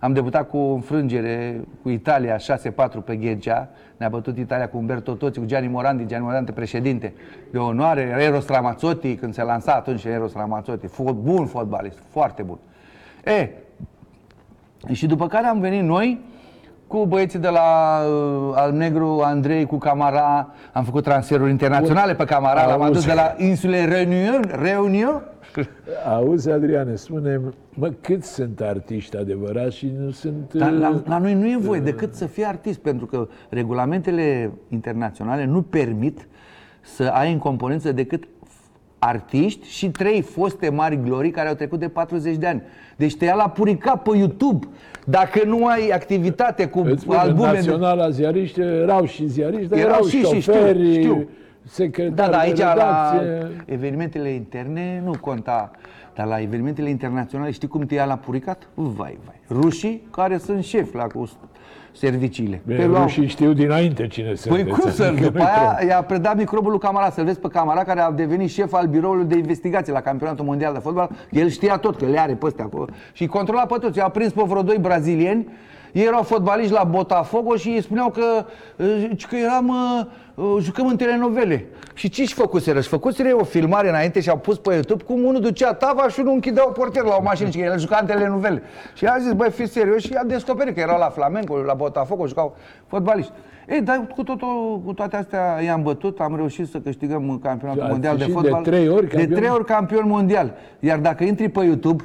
[0.00, 3.68] am debutat cu o înfrângere cu Italia, 6-4 pe Ghegea.
[3.98, 7.12] Ne-a bătut Italia cu Umberto Toți, cu Gianni Morandi, Gianni Morandi președinte.
[7.50, 10.86] De onoare, era Eros Ramazzotti, când se lansa atunci Eros Ramazzotti.
[10.86, 12.58] Fo- bun fotbalist, foarte bun.
[13.24, 13.50] E,
[14.92, 16.20] și după care am venit noi
[16.88, 22.24] cu băieții de la uh, Al Negru, Andrei, cu Camara, am făcut transferuri internaționale pe
[22.24, 22.90] Camara, l-am Auzi.
[22.90, 25.22] adus de la insule Reunion, Reunion.
[26.08, 27.40] Auzi, Adriane, spune
[27.74, 30.52] mă, câți sunt artiști adevărați și nu sunt...
[30.52, 34.50] Dar uh, la, la noi nu e voie decât să fii artist, pentru că regulamentele
[34.68, 36.28] internaționale nu permit
[36.80, 38.24] să ai în componență decât
[38.98, 42.62] artiști și trei foste mari glorii care au trecut de 40 de ani.
[42.96, 44.66] Deci te ia la purica pe YouTube.
[45.04, 47.50] Dacă nu ai activitate cu Îți spun, în albume...
[47.50, 51.28] de- Naționala ziariști erau și ziariști, dar Erau erau, și- și, știu, șoferi, știu.
[51.64, 53.50] secretar Da, da, aici de la redacție.
[53.64, 55.70] evenimentele interne nu conta,
[56.14, 58.68] dar la evenimentele internaționale știi cum te ia la puricat?
[58.74, 59.40] Vai, vai.
[59.50, 61.30] Rușii care sunt șefi la cu
[61.98, 62.60] serviciile.
[62.66, 65.66] Bine, Te luau- rușii știu dinainte cine Păi sunteți, cum să adică După nu-i aia
[65.66, 65.88] trebuie.
[65.88, 69.24] i-a predat microbul lui Camara, să-l vezi pe Camara, care a devenit șef al biroului
[69.24, 71.10] de investigație la campionatul mondial de fotbal.
[71.30, 72.86] El știa tot, că le are pe astea acolo.
[73.12, 73.98] Și îi controla pe toți.
[73.98, 75.46] I-a prins pe vreo doi brazilieni,
[75.92, 78.44] ei erau fotbaliști la Botafogo și îi spuneau că,
[78.76, 81.66] uh, că eram, uh, uh, jucăm în telenovele.
[81.94, 82.80] Și ce-și făcuseră?
[82.80, 86.20] Și făcuseră o filmare înainte și au pus pe YouTube cum unul ducea tavaș și
[86.20, 88.62] unul închidea o portier la o mașină și el juca în telenovele.
[88.94, 92.26] Și a zis, băi, fiți serios și a descoperit că erau la Flamengo, la Botafogo,
[92.26, 93.32] jucau fotbaliști.
[93.68, 97.90] Ei, dar cu, totul, cu toate astea i-am bătut, am reușit să câștigăm campionatul Ați
[97.90, 98.62] mondial de ieșit de fotbal.
[98.62, 99.38] trei ori De campion?
[99.38, 100.54] trei ori campion mondial.
[100.80, 102.04] Iar dacă intri pe YouTube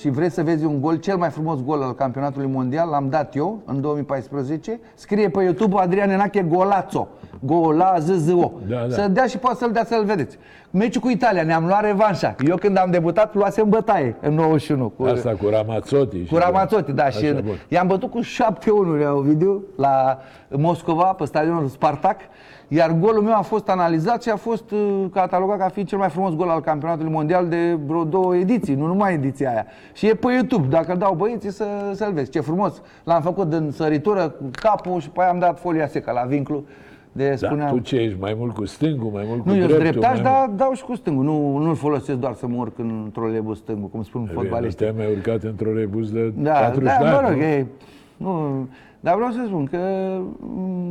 [0.00, 3.34] și vrei să vezi un gol, cel mai frumos gol al campionatului mondial, l-am dat
[3.34, 7.08] eu în 2014, scrie pe YouTube Adrian Enache Golazo.
[7.40, 8.52] Golazzo.
[8.68, 8.94] Da, da.
[8.94, 10.38] Să dea și poate să-l dea să-l vedeți.
[10.72, 12.34] Meciul cu Italia, ne-am luat revanșa.
[12.46, 14.88] Eu când am debutat, luasem bătaie în 91.
[14.88, 16.24] Cu, Asta cu Ramazzotti.
[16.24, 17.54] și cu Ramazzotti, da, și Așa, bun.
[17.68, 22.16] i-am bătut cu 7-1 la Ovidiu la Moscova, pe stadionul Spartak,
[22.68, 26.08] iar golul meu a fost analizat și a fost uh, catalogat ca fiind cel mai
[26.08, 29.66] frumos gol al campionatului mondial de vreo două ediții, nu numai ediția aia.
[29.92, 32.30] Și e pe YouTube, dacă dau băieții să, să-l vezi.
[32.30, 32.82] Ce frumos!
[33.04, 36.64] L-am făcut în săritură cu capul și pe aia am dat folia secă la vinclu.
[37.12, 38.16] De Da, spuneam, tu ce ești?
[38.20, 40.00] Mai mult cu stângul, mai mult cu nu, eu sunt dreptul?
[40.00, 41.24] dreptaș, mai dar dau și cu stângul.
[41.24, 44.78] Nu, nu-l folosesc doar să mă urc în trolebus stângul, cum spun Bine, nu fotbaliștii.
[44.86, 47.42] te-ai mai urcat într-o rebus de Da, 40 da, de mă ani, rog, nu?
[47.42, 47.66] e,
[48.16, 48.66] nu,
[49.00, 49.78] dar vreau să spun că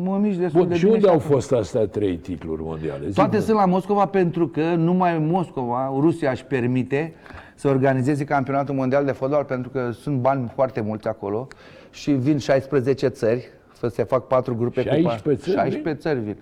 [0.04, 0.96] mă mișc destul Bun, de și bine.
[0.96, 1.30] unde au acum.
[1.30, 3.00] fost astea trei titluri mondiale?
[3.02, 3.14] Zi-mi.
[3.14, 7.14] Toate sunt la Moscova pentru că numai Moscova, Rusia își permite
[7.56, 11.48] să organizeze campionatul mondial de fotbal pentru că sunt bani foarte mulți acolo
[11.92, 13.48] și vin 16 țări,
[13.80, 16.38] să se fac patru grupe cu 16 pa- țări 16 țări vin.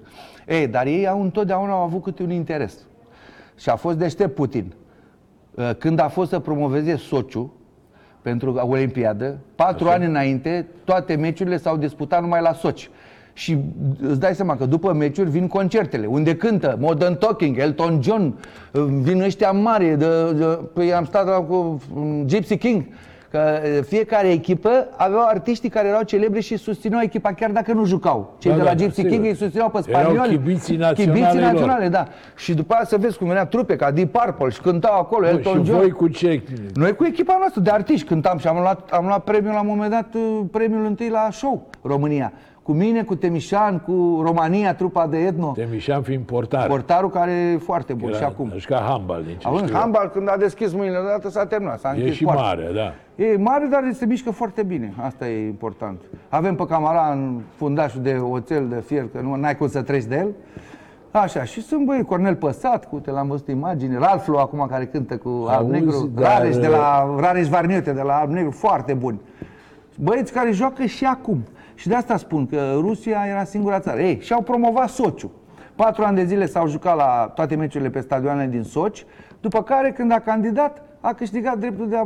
[0.48, 2.78] Ei, dar ei au întotdeauna au avut câte un interes.
[3.58, 4.74] Și a fost deștept Putin.
[5.56, 7.54] Uh, Când a fost să promoveze Sociu
[8.22, 12.90] pentru Olimpiadă, patru ani înainte, toate meciurile s-au disputat numai la Soci.
[13.34, 13.58] Și
[14.02, 18.36] îți dai seama că după meciuri vin concertele, unde cântă Modern Talking, Elton John,
[18.74, 22.86] uh, vin ăștia mari, de, de, păi am stat la cu um, Gypsy King,
[23.32, 27.86] că uh, fiecare echipă aveau artiștii care erau celebri și susțineau echipa chiar dacă nu
[27.86, 28.36] jucau.
[28.40, 29.12] Cei Da, de da, la da, Gypsy sigur.
[29.12, 30.30] King îi susțineau pe Erau spanioli.
[30.30, 31.52] chibiții naționale Chibiții lor.
[31.52, 32.08] naționale, da.
[32.36, 35.36] Și după aia să vezi cum venea trupe ca Deep Purple și cântau acolo Bun,
[35.36, 35.78] Elton și John.
[35.80, 36.42] voi cu ce?
[36.74, 39.68] Noi cu echipa noastră de artiști cântam și am luat, am luat premiul la un
[39.68, 42.34] moment dat, uh, premiul întâi la show România.
[42.68, 45.52] Cu mine, cu Temișan, cu România, trupa de etno.
[45.52, 46.68] Temișan fiind portar.
[46.68, 48.52] Portarul care e foarte bun și acum.
[48.58, 49.82] Și ca handbal, din ce Având știu eu.
[49.82, 52.42] handbal, când a deschis mâinile odată, s-a terminat, s-a E închis și poarta.
[52.42, 53.24] mare, da.
[53.24, 54.94] E mare, dar se mișcă foarte bine.
[55.02, 56.00] Asta e important.
[56.30, 60.04] Avem pe camara în fundașul de oțel de fier, că nu ai cum să treci
[60.04, 60.28] de el.
[61.12, 65.18] Așa, și sunt băi, Cornel Păsat, cu te l-am văzut imagine, Ralflu acum care cântă
[65.18, 68.94] cu Alb Auzi, Negru, dar- Rareș de la Rareș Varniote de la Alb Negru, foarte
[68.94, 69.20] buni.
[70.00, 71.44] Băieți care joacă și acum.
[71.78, 74.00] Și de asta spun că Rusia era singura țară.
[74.00, 75.32] Ei, și-au promovat Sociu.
[75.76, 79.06] Patru ani de zile s-au jucat la toate meciurile pe stadioanele din Soci,
[79.42, 82.06] după care, când a candidat, a câștigat dreptul de a,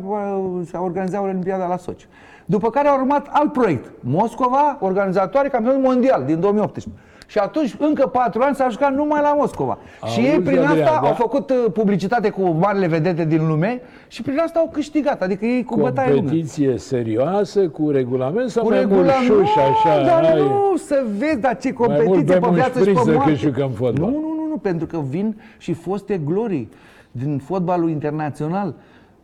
[0.73, 2.07] a organiza Olimpiada la Soci.
[2.45, 3.91] După care a urmat alt proiect.
[3.99, 6.93] Moscova, organizatoare campionat mondial din 2018.
[7.31, 9.77] Și atunci, încă patru ani, s-a jucat numai la Moscova.
[10.13, 11.07] și ei, Auzi, prin Adrian, asta, da?
[11.07, 15.21] au făcut uh, publicitate cu marile vedete din lume și prin asta au câștigat.
[15.21, 16.27] Adică ei cu bătaie lungă.
[16.29, 20.03] Competiție serioasă, cu regulament sau Cu mai mult regulament, șuș, așa?
[20.05, 22.97] dar ai- nu, să vezi, dar ce mult competiție bem pe un viață și șpriț
[22.97, 23.33] pe decât moarte.
[23.33, 24.09] jucăm fotbal.
[24.09, 26.69] Nu, nu, nu, nu, pentru că vin și foste glorii
[27.11, 28.73] din fotbalul internațional.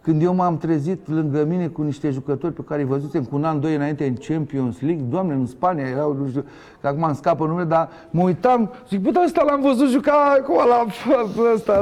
[0.07, 3.43] Când eu m-am trezit lângă mine cu niște jucători pe care îi văzusem cu un
[3.43, 6.45] an, doi înainte în Champions League, doamne, în Spania erau, nu știu,
[6.81, 10.37] că acum îmi scapă numele, dar mă uitam, zic, bă, dar ăsta l-am văzut juca
[10.39, 10.85] acolo la
[11.53, 11.79] ăsta,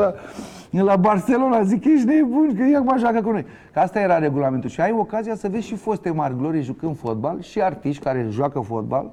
[0.71, 3.45] la, la Barcelona, zic, ești nebun, că e acum joacă cu noi.
[3.73, 7.41] Că asta era regulamentul și ai ocazia să vezi și foste mari glorii jucând fotbal
[7.41, 9.11] și artiști care joacă fotbal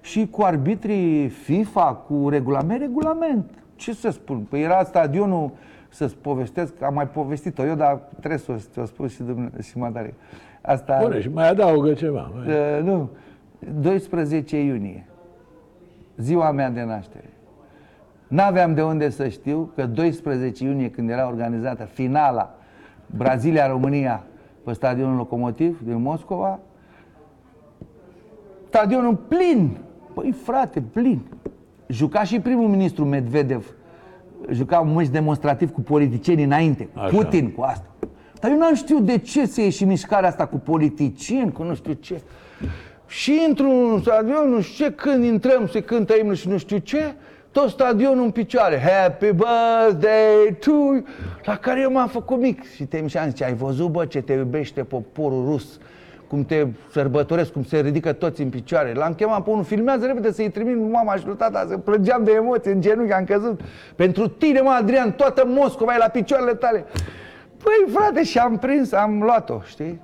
[0.00, 3.50] și cu arbitrii FIFA, cu regulament, regulament.
[3.74, 4.46] Ce să spun?
[4.48, 5.50] Păi era stadionul,
[5.96, 9.50] să-ți povestesc, am mai povestit-o eu, dar trebuie să o- să o spun și, dumne,
[9.62, 10.14] și Madare.
[10.60, 12.30] Asta, Bune, și mai adaugă ceva.
[12.34, 12.46] mai-
[12.78, 13.10] uh, nu,
[13.80, 15.06] 12 iunie,
[16.16, 17.30] ziua mea de naștere.
[18.28, 22.54] N-aveam de unde să știu că 12 iunie, când era organizată finala
[23.16, 24.22] Brazilia-România
[24.64, 26.58] pe stadionul Locomotiv din Moscova,
[28.68, 29.76] stadionul plin.
[30.14, 31.20] Păi frate, plin.
[31.88, 33.74] Juca și primul ministru Medvedev.
[34.50, 36.88] Juca un meci demonstrativ cu politicieni înainte.
[36.94, 37.16] Așa.
[37.16, 37.86] Putin cu asta.
[38.40, 41.92] Dar eu n-am știut de ce se ieși mișcarea asta cu politicieni, cu nu știu
[41.92, 42.20] ce.
[43.06, 46.78] Și intru în stadion, nu știu ce, când intrăm, se cântă imnul și nu știu
[46.78, 47.14] ce,
[47.50, 51.04] tot stadionul în picioare, Happy birthday to you,
[51.44, 52.74] la care eu m-am făcut mic.
[52.74, 55.78] Și Temișan zice, ai văzut, bă, ce te iubește poporul rus,
[56.28, 58.92] cum te sărbătoresc, cum se ridică toți în picioare.
[58.92, 62.32] L-am chemat pe unul, filmează repede să-i trimit mama și lui tata, să plângeam de
[62.32, 63.60] emoție, în genunchi am căzut.
[63.96, 66.84] Pentru tine, mă, Adrian, toată Moscova e la picioarele tale.
[67.62, 70.00] Păi, frate, și am prins, am luat-o, știi?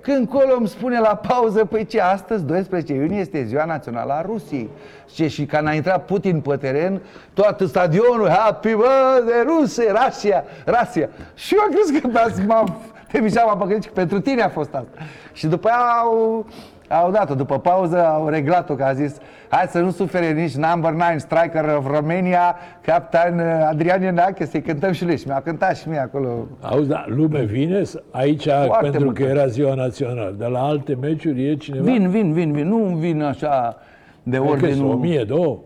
[0.00, 4.22] Când colo îmi spune la pauză, păi ce, astăzi, 12 iunie, este ziua națională a
[4.22, 4.70] Rusiei.
[5.14, 7.00] Ce, și când a intrat Putin pe teren,
[7.34, 11.08] toată stadionul, happy birthday, Rusia, Rusia, Rusia.
[11.34, 12.80] Și eu am crezut că m-am
[13.20, 14.88] Mișa m-a păcălit că pentru tine a fost asta.
[15.32, 16.46] Și după aia au,
[16.88, 19.16] au dat-o, după pauză au reglat-o, că a zis
[19.48, 24.92] hai să nu sufere nici number 9 striker of Romania, captain Adrian Ienache, să-i cântăm
[24.92, 25.16] și lui.
[25.18, 26.46] Și mi-a cântat și mie acolo.
[26.60, 29.22] Auzi, da, lume vine aici Foarte pentru multă.
[29.22, 30.34] că era ziua națională.
[30.38, 31.84] De la alte meciuri e cineva?
[31.84, 32.68] Vin, vin, vin, vin.
[32.68, 33.76] Nu vin așa
[34.22, 34.90] de Adică sunt ordinul...
[34.90, 35.58] 1000, 2.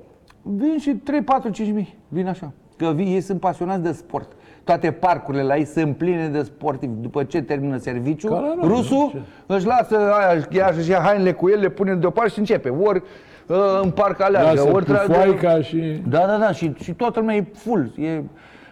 [0.43, 1.99] Vin și 3, 4, 5 mii.
[2.09, 2.53] Vin așa.
[2.77, 4.33] Că vii, ei sunt pasionați de sport.
[4.65, 6.93] Toate parcurile la ei sunt pline de sportivi.
[7.01, 9.19] După ce termină serviciul, Ca la noi, rusul ce?
[9.47, 12.69] își lasă aia, ia, își ia hainele cu el, le pune deoparte și începe.
[12.69, 13.03] Ori
[13.47, 16.03] uh, în parc aleargă, Lasă ori tra- pufoaica și...
[16.09, 17.93] Da, da, da, și, și toată lumea e full.
[17.99, 18.23] E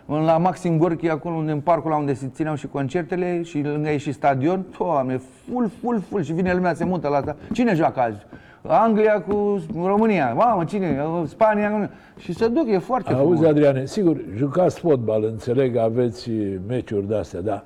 [0.07, 3.89] la Maxim Gorki, acolo unde, în parcul la unde se țineau și concertele și lângă
[3.89, 7.37] e și stadion, doamne, full, full, full și vine lumea, se mută la asta.
[7.53, 8.27] Cine joacă azi?
[8.67, 10.99] Anglia cu România, mamă, cine?
[11.25, 13.47] Spania, și se duc, e foarte Auzi, frumos.
[13.51, 16.31] Adriane, sigur, jucați fotbal, înțeleg, aveți
[16.69, 17.65] meciuri de-astea, dar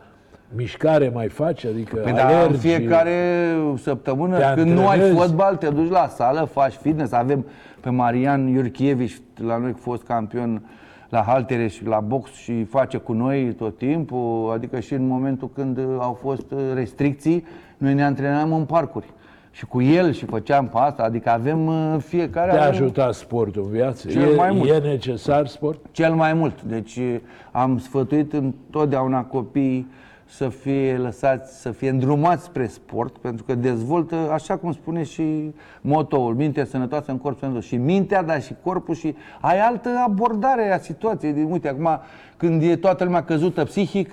[0.55, 1.65] mișcare mai faci?
[1.65, 2.53] Adică Păi da, alergi?
[2.53, 3.13] în fiecare
[3.77, 5.19] săptămână, Te când nu ai antrenezi?
[5.19, 7.13] fotbal, te duci la sală, faci fitness.
[7.13, 7.45] Avem
[7.81, 10.63] pe Marian Iurchievici, la noi fost campion
[11.09, 15.51] la haltere și la box și face cu noi tot timpul, adică și în momentul
[15.55, 17.45] când au fost restricții,
[17.79, 19.07] noi ne antrenam în parcuri.
[19.57, 22.51] Și cu el și făceam pe asta, adică avem uh, fiecare...
[22.51, 24.09] Te-a avem- ajutat sportul în viață?
[24.09, 24.71] Cel e, mai mult.
[24.71, 25.81] e necesar sport?
[25.91, 26.63] Cel mai mult.
[26.63, 26.99] Deci
[27.53, 29.91] am sfătuit întotdeauna copiii
[30.25, 35.55] să fie lăsați, să fie îndrumați spre sport, pentru că dezvoltă, așa cum spune și
[35.81, 37.65] motoul, minte sănătoasă în corp sănătos.
[37.65, 41.33] Și mintea, dar și corpul și ai altă abordare a situației.
[41.33, 41.89] De, uite, acum
[42.37, 44.11] când e toată lumea căzută psihic,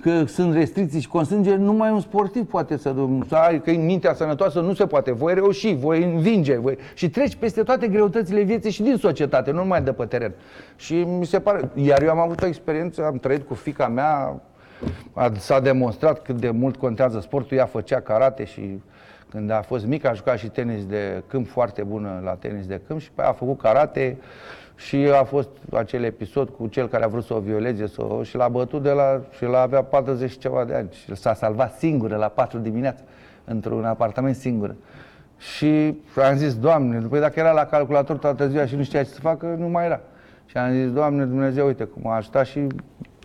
[0.00, 2.94] că sunt restricții și constrângeri, numai un sportiv poate să,
[3.28, 5.12] să ai, că mintea sănătoasă nu se poate.
[5.12, 6.78] Voi reuși, voi învinge, voi...
[6.94, 10.34] și treci peste toate greutățile vieții și din societate, nu numai de pe teren.
[10.76, 14.40] Și mi se pare, iar eu am avut o experiență, am trăit cu fica mea,
[15.12, 18.80] a, s-a demonstrat cât de mult contează sportul, ea făcea karate și
[19.30, 22.80] când a fost mică a jucat și tenis de câmp foarte bună la tenis de
[22.86, 24.16] câmp și pe aia a făcut karate
[24.76, 28.22] și a fost acel episod cu cel care a vrut să o violeze să o,
[28.22, 31.34] și l-a bătut de la, și l-a avea 40 și ceva de ani și s-a
[31.34, 33.02] salvat singură la 4 dimineața
[33.44, 34.76] într-un apartament singură.
[35.38, 35.94] Și
[36.28, 39.20] am zis, Doamne, după dacă era la calculator toată ziua și nu știa ce să
[39.20, 40.00] facă, nu mai era.
[40.46, 42.66] Și am zis, Doamne Dumnezeu, uite cum a ajutat și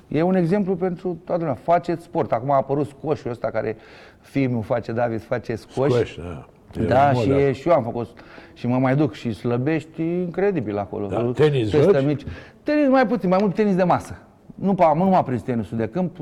[0.07, 1.57] e un exemplu pentru toată lumea.
[1.63, 2.31] Faceți sport.
[2.31, 3.77] Acum a apărut scoșul ăsta care
[4.21, 5.91] filmul face, David face scoș.
[5.91, 6.45] Squash, da.
[6.79, 8.07] E Da, mod, și, e, și eu am făcut
[8.53, 11.07] și mă mai duc și slăbești incredibil acolo.
[11.07, 12.05] Da, tenis Testă joci?
[12.05, 12.23] mici.
[12.63, 14.17] Tenis mai puțin, mai mult tenis de masă.
[14.55, 16.17] Nu, pa- nu m-a prins tenisul de câmp.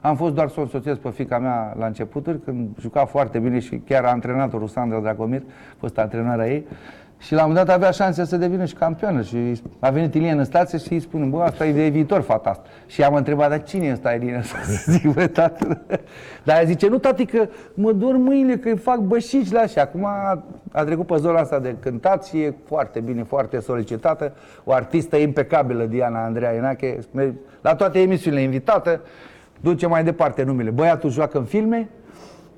[0.00, 3.58] Am fost doar să o însoțesc pe fica mea la începuturi, când juca foarte bine
[3.58, 6.66] și chiar antrenatul Rusandra Dragomir, a fost antrenarea ei.
[7.22, 10.30] Și la un moment dat avea șanse să devină și campioană și a venit Ilie
[10.30, 12.64] în stație și îi spune, bă, asta e de viitor, fata asta.
[12.86, 14.42] Și am întrebat, dar cine e ăsta, Ilie?
[14.42, 14.56] Să
[14.92, 15.80] zic, bă, tată.
[16.44, 19.78] Dar ea zice, nu, tati, că mă dor mâinile, că îi fac bășici la și
[19.78, 24.32] acum a, a trecut pe zona asta de cântat și e foarte bine, foarte solicitată.
[24.64, 26.98] O artistă impecabilă, Diana Andreea Inache,
[27.60, 29.00] la toate emisiunile invitată,
[29.60, 30.70] duce mai departe numele.
[30.70, 31.88] Băiatul joacă în filme,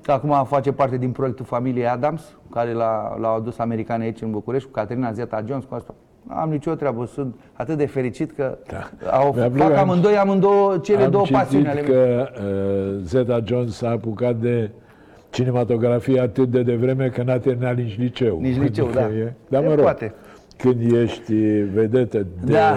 [0.05, 4.31] că acum face parte din proiectul familiei Adams, care l-a, l-au adus americani aici în
[4.31, 5.93] București, cu Caterina Zeta-Jones, cu asta.
[6.27, 9.09] N-am nicio treabă, sunt atât de fericit că Da.
[9.17, 11.93] au, Mi-a fac plăcut, am- amândoi, amândouă, cele Am două citit pasiuni ale mele.
[11.93, 14.69] că uh, Zeta Jones s-a apucat de
[15.29, 18.39] cinematografie atât de devreme că n-a terminat nici liceu.
[18.41, 19.07] Nici liceu, Adică da.
[19.15, 20.13] E, dar E, mă rog, poate.
[20.57, 21.33] când ești
[21.73, 22.75] vedetă de, Da,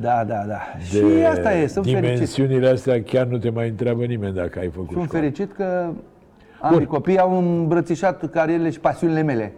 [0.00, 0.58] da, da, da.
[0.92, 2.10] de Și asta e, sunt fericit.
[2.10, 5.24] dimensiunile astea, chiar nu te mai întreabă nimeni dacă ai făcut Sunt școală.
[5.24, 5.90] fericit că
[6.60, 9.52] ambii copii au îmbrățișat carierele și pasiunile mele.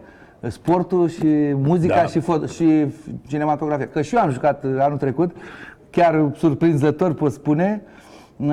[0.49, 2.05] Sportul și muzica Da.
[2.07, 2.87] și, fo- și
[3.27, 3.89] cinematografia.
[3.93, 5.37] Că și eu am jucat anul trecut,
[5.91, 7.83] chiar surprinzător pot spune,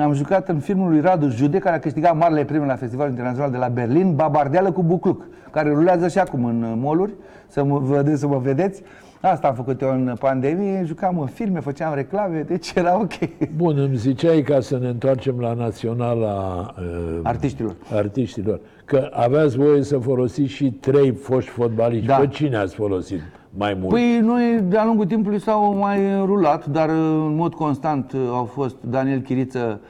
[0.00, 3.50] am jucat în filmul lui Radu Jude, care a câștigat marele premiu la Festivalul Internațional
[3.50, 7.12] de la Berlin, Babardeală cu Bucluc, care rulează și acum în moluri,
[7.48, 8.82] să mă vedeți, să mă vedeți.
[9.20, 13.12] Asta am făcut eu în pandemie, jucam în filme, făceam reclame, deci era ok.
[13.56, 17.76] Bun, îmi ziceai ca să ne întoarcem la naționala uh, Artiștilor.
[17.92, 22.06] artiștilor, că aveați voie să folosiți și trei foști fotbaliști.
[22.06, 22.16] Da.
[22.16, 23.88] Pe cine ați folosit mai mult?
[23.92, 29.20] Păi noi de-a lungul timpului s-au mai rulat, dar în mod constant au fost Daniel
[29.20, 29.80] Chiriță,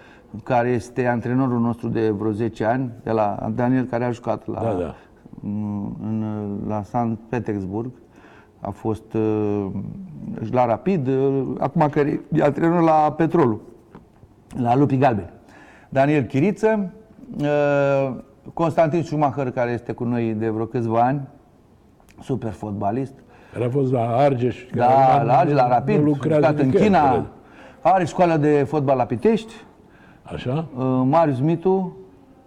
[0.44, 4.60] care este antrenorul nostru de vreo 10 ani, de la Daniel care a jucat la,
[4.62, 4.94] Da, da.
[6.02, 6.24] În,
[6.68, 7.90] la San Petersburg,
[8.60, 9.66] a fost uh,
[10.50, 13.60] la Rapid, uh, acum care e antrenor la Petrolul,
[14.56, 15.30] la Lupii Galbeni.
[15.88, 16.90] Daniel Chiriță,
[17.40, 18.14] uh,
[18.54, 21.20] Constantin Schumacher, care este cu noi de vreo câțiva ani,
[22.22, 23.12] super fotbalist,
[23.52, 24.56] Care a fost la Argeș.
[24.64, 27.24] care da, nu- la Argeș, la nu Rapid, a lucrează jucat în nicăieri, China, cred.
[27.80, 29.52] are școală de fotbal la Pitești,
[30.22, 30.66] Așa?
[30.76, 31.96] Uh, Marius Mitu,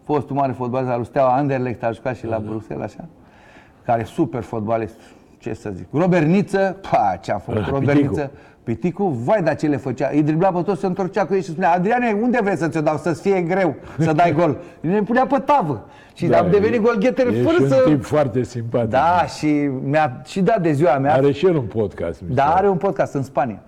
[0.04, 3.06] fostul mare fotbalist al lui Steaua Anderlecht, a jucat și la Bruxelles, așa,
[3.86, 5.00] care e super fotbalist,
[5.44, 5.86] ce să zic.
[5.92, 8.10] Robert Niță, pa, ce a făcut Ah, Robert Piticu.
[8.14, 8.32] Niță.
[8.64, 10.10] Piticu, vai, dar ce le făcea.
[10.14, 12.82] Îi dribla pe toți, se întorcea cu ei și spunea, Adriane, unde vrei să ți-o
[12.82, 14.58] dau, să-ți fie greu să dai gol?
[14.80, 15.86] Ne punea pe tavă.
[16.14, 17.84] Și Da, am devenit e- golgheter e fără și să...
[17.88, 18.90] un tip foarte simpatic.
[18.90, 21.14] Da, și mi-a și dat de ziua mea.
[21.14, 22.22] Are și el un podcast.
[22.22, 22.58] mi se Da, pare.
[22.58, 23.60] are un podcast în Spania.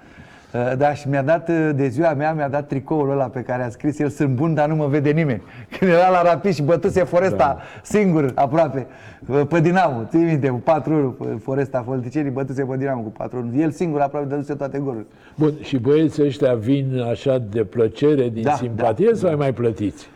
[0.55, 3.63] Uh, Da, și mi-a dat uh, de ziua mea, mi-a dat tricoul ăla pe care
[3.63, 5.41] a scris el Sunt bun, dar nu mă vede nimeni
[5.79, 7.57] Când era la Rapid și bătuse Foresta Da.
[7.83, 8.87] singur aproape
[9.27, 13.71] uh, Pe Dinamo, ții minte, cu 4 Foresta, politicienii bătuse pe Dinamo cu 4 El
[13.71, 18.51] singur aproape dăduse toate golurile Bun, și băieții ăștia vin așa de plăcere, din Da,
[18.51, 20.07] simpatie da, sau mai mai plătiți?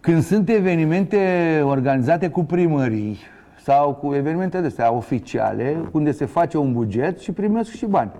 [0.00, 1.18] Când sunt evenimente
[1.64, 3.18] organizate cu primării
[3.62, 8.10] sau cu evenimente de astea oficiale, unde se face un buget și primesc și bani.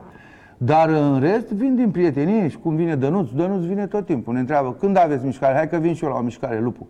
[0.58, 4.34] Dar în rest vin din prietenie și cum vine Dănuț, Dănuț vine tot timpul.
[4.34, 6.86] Ne întreabă când aveți mișcare, hai că vin și eu la o mișcare, lupul.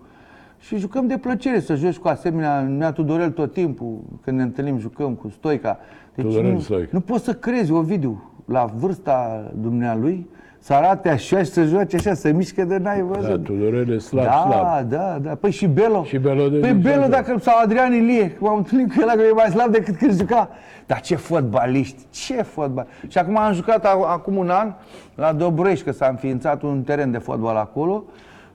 [0.59, 4.79] Și jucăm de plăcere să joci cu asemenea Nea Tudorel tot timpul, când ne întâlnim,
[4.79, 5.79] jucăm cu Stoica.
[6.15, 6.89] Deci Tudorel nu, Stoica.
[6.93, 10.29] nu poți să crezi, Ovidiu, la vârsta dumnealui,
[10.65, 13.29] să arate așa și să joace așa, să mișcă de n-ai văzut.
[13.29, 14.89] Da, Tudorel e slab, Da, slab.
[14.89, 15.35] da, da.
[15.35, 16.05] Păi și Belo.
[16.05, 17.09] Și Belo de Păi nici Belo, așa.
[17.09, 20.49] dacă, sau Adrian Ilie, m-am întâlnit cu el, că e mai slab decât când juca.
[20.87, 22.87] Dar ce fotbaliști, ce fotbal.
[23.09, 24.73] Și acum am jucat a- acum un an
[25.15, 28.05] la Dobrești, că s-a înființat un teren de fotbal acolo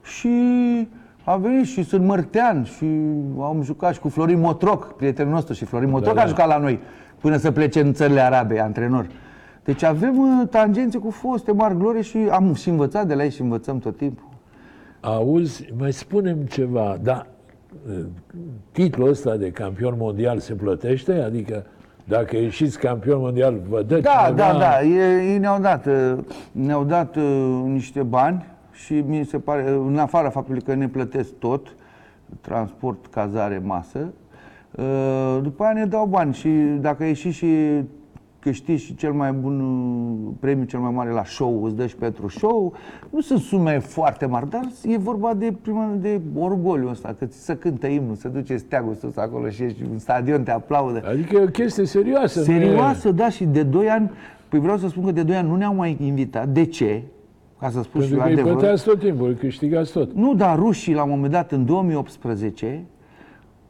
[0.02, 0.28] și
[1.24, 2.84] a venit și sunt Mărtean și
[3.40, 6.22] am jucat și cu Florin Motroc, prietenul nostru și Florin Motroc da.
[6.22, 6.80] a jucat la noi
[7.20, 9.06] până să plece în țările arabe, antrenor.
[9.70, 13.30] Deci avem uh, tangențe cu foste mari glorie și am și învățat de la ei
[13.30, 14.28] și învățăm tot timpul.
[15.00, 17.26] Auzi, mai spunem ceva, da,
[18.72, 21.12] titlul ăsta de campion mondial se plătește?
[21.12, 21.66] Adică
[22.04, 24.52] dacă ieșiți campion mondial, vă dă Da, cineva?
[24.52, 26.18] da, da, ei, ei ne-au dat, uh,
[26.52, 30.88] ne-au dat uh, niște bani și mi se pare, uh, în afara faptului că ne
[30.88, 31.74] plătesc tot,
[32.40, 34.12] transport, cazare, masă,
[34.70, 36.48] uh, după aia ne dau bani și
[36.80, 37.46] dacă ieși și
[38.40, 41.96] câștigi și cel mai bun uh, premiu cel mai mare la show, îți dă și
[41.96, 42.74] pentru show,
[43.10, 47.44] nu sunt sume foarte mari, dar e vorba de prima de orgoliu ăsta, că ți
[47.44, 51.02] se cântă imnul, se duce steagul sus acolo și ești în stadion, te aplaudă.
[51.08, 52.38] Adică e o chestie serioasă.
[52.38, 54.10] nu e- Serioasă, da, și de 2 ani,
[54.48, 56.48] păi vreau să spun că de 2 ani nu ne-au mai invitat.
[56.48, 57.02] De ce?
[57.58, 58.58] Ca să spun și Pentru eu că îi adevărul.
[58.58, 60.12] plăteați tot timpul, îi câștigați tot.
[60.14, 62.84] Nu, dar rușii la un moment dat, în 2018,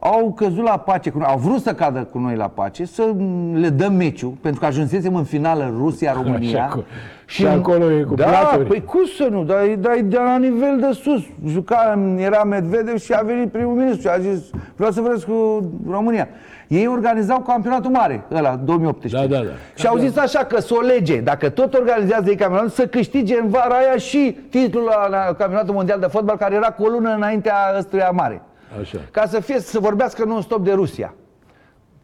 [0.03, 3.15] au căzut la pace cu noi, au vrut să cadă cu noi la pace, să
[3.55, 6.65] le dăm meciul, pentru că ajunsesem în finală Rusia-România.
[6.65, 6.85] Așa, cu-
[7.27, 8.69] și acolo e cu da, platuri.
[8.69, 11.23] păi cum să nu, dar, e- dar e de la nivel de sus.
[11.47, 15.71] Juca, era Medvedev și a venit primul ministru și a zis, vreau să vreți cu
[15.91, 16.29] România.
[16.69, 19.27] Ei organizau campionatul mare, ăla, 2018.
[19.29, 19.51] Da, da, da.
[19.75, 23.39] Și au zis așa că să o lege, dacă tot organizează ei campionatul, să câștige
[23.43, 26.89] în vara aia și titlul la, la campionatul mondial de fotbal, care era cu o
[26.89, 28.43] lună înaintea ăstuia mare.
[28.81, 28.99] Așa.
[29.11, 31.15] Ca să fie, să vorbească non-stop de Rusia.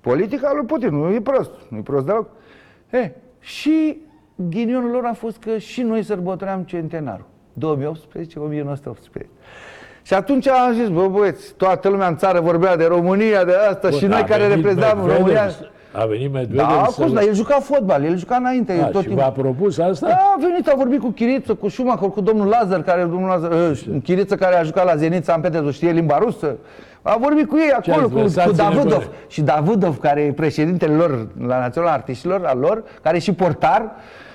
[0.01, 2.29] Politica lui Putin nu e prost, nu e prost deloc.
[2.91, 3.97] E, și
[4.35, 7.27] ghinionul lor a fost că și noi sărbătoream centenarul.
[9.23, 9.27] 2018-1918.
[10.03, 13.89] Și atunci am zis, bă băieți, toată lumea în țară vorbea de România, de asta
[13.89, 15.51] Bun, și noi a care venit reprezentam Medvedev, România.
[15.99, 18.85] A venit Medvedev Da, a să- fost, dar el juca fotbal, el juca înainte, Da,
[18.87, 19.23] tot și timpul.
[19.25, 20.07] v-a propus asta?
[20.07, 23.51] Da, a venit, a vorbit cu Chiriță, cu Schumacher, cu domnul Lazar, care domnul Lazar,
[23.53, 26.57] uh, Chiriță care a jucat la Zenit San Petersburg, știe limba rusă.
[27.03, 28.91] A vorbit cu ei acolo, ați cu, lăsat cu Davidov.
[29.03, 33.33] ține Și Davidov, care e președintele lor, la Național Artiștilor, al lor, care e și
[33.33, 33.91] portar,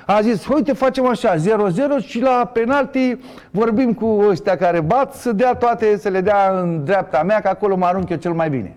[0.05, 3.17] a zis, uite, facem așa, 0-0 și la penalti
[3.51, 7.47] vorbim cu ăștia care bat, să dea toate, să le dea în dreapta mea, că
[7.47, 8.75] acolo mă arunc eu cel mai bine.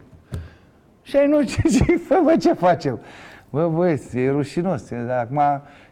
[1.05, 2.98] Și ai nu ce zic, fă, bă, ce facem?
[3.50, 4.90] Bă, băieți, e rușinos.
[4.90, 5.40] E- Acum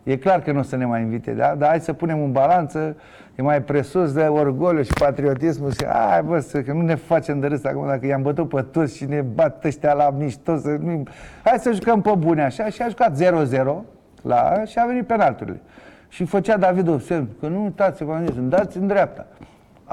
[0.02, 1.54] e clar că nu o să ne mai invite, da?
[1.54, 2.96] Dar hai să punem în balanță,
[3.34, 7.40] e mai presus de orgoliu și patriotismul și hai bă, să, că nu ne facem
[7.40, 10.68] de râs acum dacă i-am bătut pe toți și ne bat ăștia la mișto, să
[10.80, 11.02] nu...
[11.44, 13.84] Hai să jucăm pe bune așa și a jucat 0-0
[14.22, 15.60] la, și a venit penalturile.
[16.08, 19.26] Și făcea Davidov semn, că nu uitați, v-am zis, îmi dați în dreapta.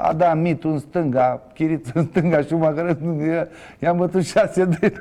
[0.02, 2.96] A dat mit în stânga, Chirit în stânga și Schumacher
[3.78, 4.92] i-am bătut 6 2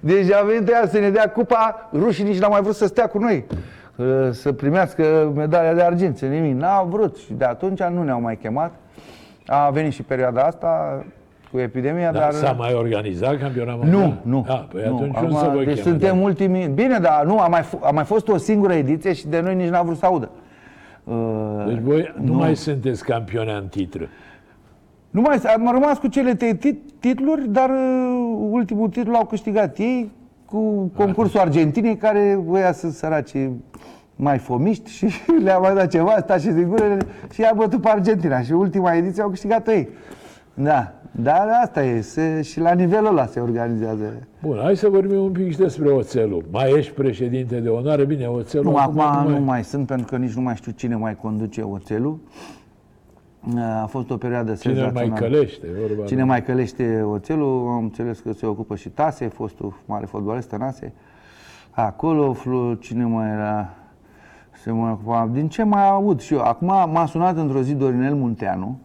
[0.00, 3.06] Deci a venit ea să ne dea cupa, rușii nici n-au mai vrut să stea
[3.06, 3.44] cu noi
[3.96, 6.56] uh, să primească medalia de argint, nimic.
[6.60, 8.72] N-au vrut și de atunci nu ne-au mai chemat.
[9.46, 11.04] A venit și perioada asta
[11.52, 12.32] cu epidemia, Dar dar...
[12.32, 14.18] s-a mai organizat campionatul Nu, mondial?
[14.22, 14.44] nu.
[14.48, 14.94] Ah, păi nu.
[14.94, 16.22] atunci Acum, nu se voi deci chema, suntem da.
[16.24, 16.66] ultimii...
[16.66, 19.54] Bine, dar nu, a mai, f- a mai fost o singură ediție și de noi
[19.54, 20.28] nici n-a vrut să audă.
[21.04, 24.06] Uh, Deci voi nu, mai sunteți campioni în titlu.
[25.10, 29.78] Nu mai, am rămas cu cele trei tit- titluri, dar uh, ultimul titlu l-au câștigat
[29.78, 30.10] ei
[30.46, 33.32] cu concursul Argentinei, care voia să săraci
[34.16, 35.06] mai fomiști și
[35.44, 36.98] le-a mai dat ceva, sta și sigurele
[37.32, 39.88] și i-a bătut pe Argentina și ultima ediție au câștigat ei.
[40.54, 44.26] Da, dar asta e, se, și la nivelul ăla se organizează.
[44.42, 46.44] Bun, hai să vorbim un pic și despre Oțelul.
[46.50, 48.04] Mai ești președinte de onoare?
[48.04, 51.16] Bine, Oțelul Nu, acum nu mai sunt, pentru că nici nu mai știu cine mai
[51.16, 52.18] conduce oțelul.
[53.82, 55.20] A fost o perioadă Cine îl mai senzațională.
[55.26, 55.66] călește?
[55.86, 60.48] Vorba Cine mai călește oțelul, am înțeles că se ocupă și Tase, fostul mare fotbalist
[60.48, 60.92] Tănase.
[61.70, 63.74] Acolo, Flu, cine mai era?
[64.62, 65.28] Se mai ocupa.
[65.32, 66.40] Din ce mai aud și eu?
[66.40, 68.78] Acum m-a sunat într-o zi Dorinel Munteanu,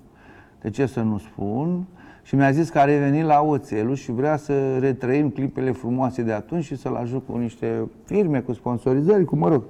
[0.62, 1.84] de ce să nu spun,
[2.24, 6.32] și mi-a zis că a revenit la oțelul și vrea să retrăim clipele frumoase de
[6.32, 9.64] atunci și să-l ajut cu niște firme, cu sponsorizări, cu mă rog.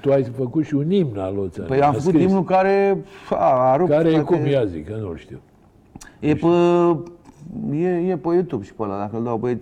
[0.00, 1.76] Tu ai făcut și un imn al Oțelului.
[1.76, 2.22] Păi am A făcut scris.
[2.22, 2.98] imnul care
[3.30, 5.40] a, a rupt Care e toate- cum ia zic, că nu știu.
[6.20, 6.46] E pe,
[7.72, 9.60] e, e pe YouTube și pe ăla, dacă îl dau băieți.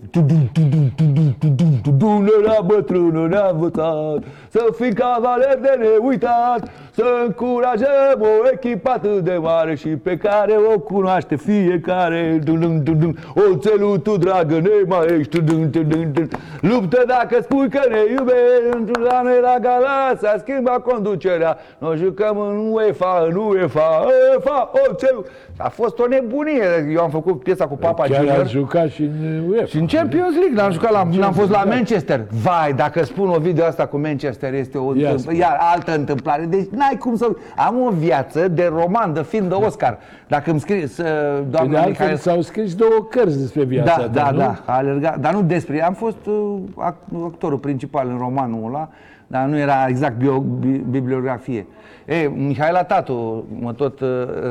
[1.81, 9.19] Tudune la bătrână ne-a învățat Să fii cavaler de neuitat Să încurajăm o echipă atât
[9.19, 12.41] de mare Și pe care o cunoaște fiecare.
[12.43, 13.17] Dun, dun, dun,
[13.51, 15.41] Oțelul tu, dragă, ne mai ești.
[15.41, 16.27] Dun, dun, dun, dun.
[16.61, 21.57] Luptă dacă spui că ne iubești La noi la gala s-a schimbat conducerea.
[21.77, 25.25] Noi jucăm în UEFA, în UEFA UEFA, Oțelul.
[25.57, 26.89] A fost o nebunie.
[26.91, 29.65] Eu am făcut piesa cu Papa Chiar Junior a jucat și în UEFA.
[29.65, 32.25] și în Champions League n-am jucat, la, n-am fost la Manchester.
[32.43, 35.37] Vai, dacă spun o video asta cu Manchester, este o Ia întâmpl- spune.
[35.37, 36.45] iar altă întâmplare.
[36.45, 37.27] Deci n-ai cum să...
[37.55, 39.97] Am o viață de roman, de film de Oscar.
[40.27, 42.17] Dacă îmi scrie, să, Pe de doamna altfel Mihail...
[42.17, 44.37] s-au scris două cărți despre viața Da, ta, da, nu?
[44.37, 45.83] da, a alergat, dar nu despre.
[45.83, 48.89] Am fost uh, act- actorul principal în romanul ăla,
[49.31, 51.65] dar nu era exact bio, bi, bibliografie.
[52.05, 54.07] E, Mihaela Tatu mă tot uh,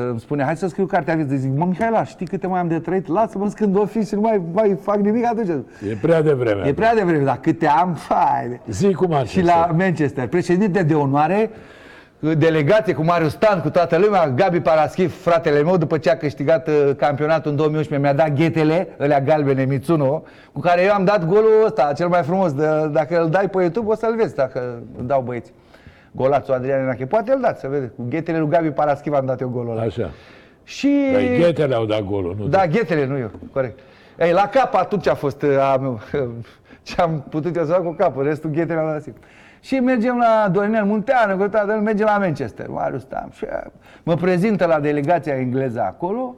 [0.09, 1.37] îmi spune, hai să scriu cartea vieții.
[1.37, 3.07] Zic, mă, Mihaela, știi câte mai am de trăit?
[3.07, 5.47] Lasă-mă când o fi și nu mai, mai fac nimic atunci.
[5.89, 6.67] E prea devreme.
[6.67, 8.59] E prea devreme, dar câte am, fai.
[8.67, 11.49] Zi cum ar Și la Manchester, președinte de onoare,
[12.21, 16.67] delegație cu Marius Stan, cu toată lumea, Gabi Paraschiv, fratele meu, după ce a câștigat
[16.67, 21.25] uh, campionatul în 2011, mi-a dat ghetele, alea galbene, Mitsuno, cu care eu am dat
[21.25, 22.53] golul ăsta, cel mai frumos.
[22.53, 25.53] De, dacă îl dai pe YouTube, o să-l vezi, dacă îl dau băieți.
[26.11, 27.05] Golațul Adrian Enache.
[27.05, 27.95] Poate îl dați, să vedeți.
[27.95, 29.81] Cu ghetele lui Gabi Paraschiv am dat eu golul ăla.
[29.81, 30.09] Așa.
[30.63, 31.09] Și...
[31.13, 33.79] Păi ghetele au dat golul, nu Da, ghetele, nu eu, corect.
[34.19, 35.99] Ei, la cap atunci a fost uh, a meu,
[36.83, 39.19] ce am putut eu să fac cu capul, restul ghetele am dat sigur.
[39.61, 43.29] Și mergem la Dorinel Munteanu, cu toată lumea, mergem la Manchester, Marius Tam.
[43.33, 43.71] Și uh,
[44.03, 46.35] mă prezintă la delegația engleză acolo,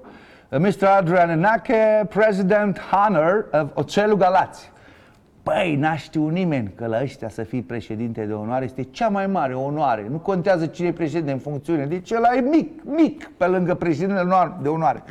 [0.49, 0.83] uh, Mr.
[0.97, 4.71] Adrian Enache, President Honor of Oțelul Galați.
[5.43, 9.27] Păi, n-a știut nimeni că la ăștia să fii președinte de onoare este cea mai
[9.27, 10.07] mare onoare.
[10.09, 14.19] Nu contează cine e președinte în funcțiune, deci ăla e mic, mic pe lângă președintele
[14.19, 15.03] onoare- de onoare.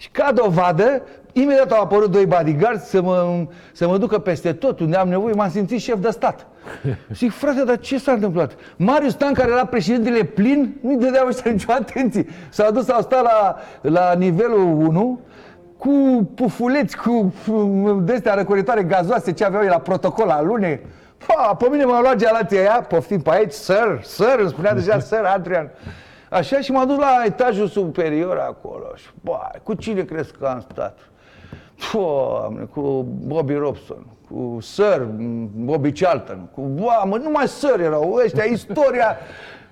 [0.00, 4.80] Și ca dovadă, imediat au apărut doi bodyguards să mă, să mă ducă peste tot
[4.80, 6.46] unde am nevoie, m-am simțit șef de stat.
[7.14, 8.52] Zic, frate, dar ce s-a întâmplat?
[8.76, 12.26] Marius Stan, care era președintele plin, nu-i dădeau ăștia nicio atenție.
[12.48, 15.20] S-au dus, au stat la, la nivelul 1,
[15.76, 17.34] cu pufuleți, cu
[18.02, 20.80] de-astea răcoritoare gazoase, ce aveau ei la protocol la lune.
[21.26, 24.98] Pa, pe mine m-a luat gelația aia, poftim pe aici, sir, sir, îmi spunea deja
[25.10, 25.70] sir Adrian.
[26.30, 30.60] Așa și m-am dus la etajul superior acolo și, bă, cu cine crezi că am
[30.70, 30.98] stat?
[31.92, 35.08] Doamne, cu Bobby Robson, cu Sir
[35.54, 36.60] Bobby Charlton, cu,
[37.04, 39.16] mă, numai Sir erau ăștia, istoria,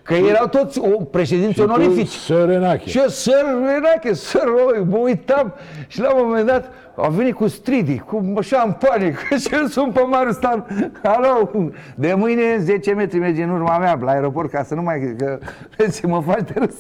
[0.08, 2.08] că erau toți o, președinți onorifici.
[2.08, 2.88] Sărenache.
[2.88, 5.54] Și eu, săr, Renache, săr, oi, mă uitam
[5.86, 9.92] și la un moment dat a venit cu stridi, cu șampanie, că și eu sunt
[9.92, 10.66] pe Marius Stan.
[11.02, 11.50] Alo,
[11.94, 15.14] de mâine 10 metri merge în urma mea la aeroport ca să nu mai...
[15.18, 15.38] Că,
[15.76, 16.76] vezi, mă faci de râs.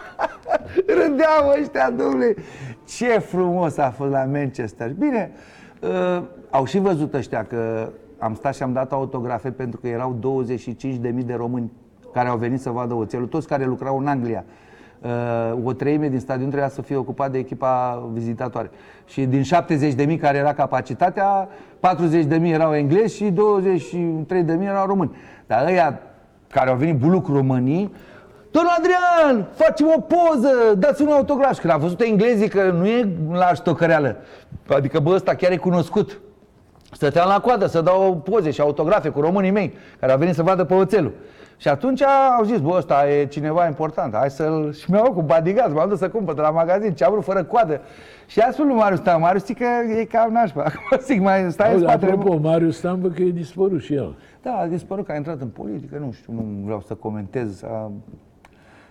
[1.02, 2.34] Râdeau ăștia, domnule.
[2.88, 4.92] Ce frumos a fost la Manchester.
[4.98, 5.32] Bine,
[5.80, 7.88] uh, au și văzut ăștia că
[8.18, 11.72] am stat și am dat autografe pentru că erau 25.000 de români
[12.12, 14.44] care au venit să vadă oțelul, toți care lucrau în Anglia.
[15.00, 18.70] Uh, o treime din stadion trebuia să fie ocupat de echipa vizitatoare.
[19.06, 19.42] Și din
[20.14, 21.48] 70.000 care era capacitatea,
[22.28, 25.16] 40.000 erau englezi și 23.000 erau români.
[25.46, 26.00] Dar ăia
[26.48, 27.92] care au venit buluc românii,
[28.52, 31.54] Domnul Adrian, facem o poză, dați un autograf.
[31.54, 34.16] Și când am văzut englezii că nu e la ștocăreală,
[34.68, 36.20] adică bă, ăsta chiar e cunoscut.
[36.92, 40.42] Stăteam la coadă să dau poze și autografe cu românii mei, care au venit să
[40.42, 41.12] vadă pe oțelul.
[41.56, 42.02] Și atunci
[42.38, 44.72] au zis, bă, ăsta e cineva important, hai să-l...
[44.72, 47.44] Și mi-au cu bodyguard, m-am dus să cumpăr de la magazin, ce am vrut, fără
[47.44, 47.80] coadă.
[48.26, 49.66] Și a spus lui Marius Stam, Marius, zic că
[50.00, 50.62] e cam nașpa.
[50.68, 52.12] Acum zic, mai stai în Auzi, spatele...
[52.12, 54.16] apropo, Marius Stambă că e dispărut și el.
[54.42, 57.56] Da, a dispărut că a intrat în politică, nu știu, nu vreau să comentez.
[57.58, 57.90] S-a-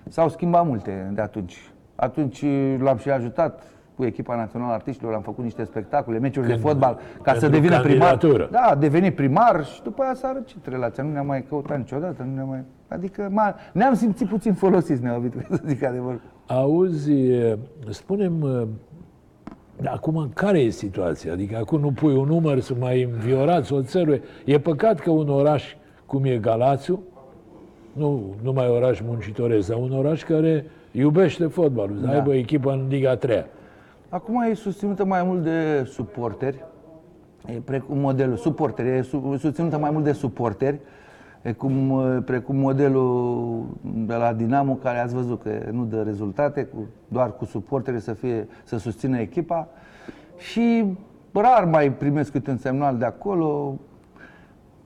[0.09, 1.70] S-au schimbat multe de atunci.
[1.95, 2.45] Atunci
[2.80, 3.64] l-am și ajutat
[4.02, 7.39] cu echipa națională a artiștilor, am făcut niște spectacole, meciuri de Când- fotbal, ca să
[7.39, 8.08] pentru devină primar.
[8.08, 8.47] candidatură.
[8.52, 11.04] Da, a devenit primar și după aia s-a răcit relația.
[11.04, 12.64] Nu ne-am mai căutat niciodată, nu ne-am mai...
[12.88, 16.20] Adică ma, ne-am simțit puțin folosiți, ne-au avut, să zic adevăr.
[16.47, 17.58] Auzi, e,
[17.89, 18.34] spunem,
[19.84, 21.32] e, acum care e situația?
[21.34, 24.22] Adică acum nu pui un număr să mai înviorați oțelul.
[24.45, 25.76] E păcat că un oraș
[26.06, 27.04] cum e Galațiu,
[27.93, 32.12] nu numai oraș muncitoresc, dar un oraș care iubește fotbalul, să Da.
[32.12, 33.45] aibă echipă în Liga 3
[34.12, 36.66] Acum e susținută mai mult de suporteri,
[37.45, 40.80] e precum modelul, suporteri, e su- susținută mai mult de suporteri,
[41.41, 46.88] e cum, precum modelul de la Dinamo, care ați văzut că nu dă rezultate, cu,
[47.07, 49.68] doar cu suporteri să, fie, să susțină echipa.
[50.38, 50.86] Și
[51.34, 53.80] rar mai primesc câte un semnal de acolo,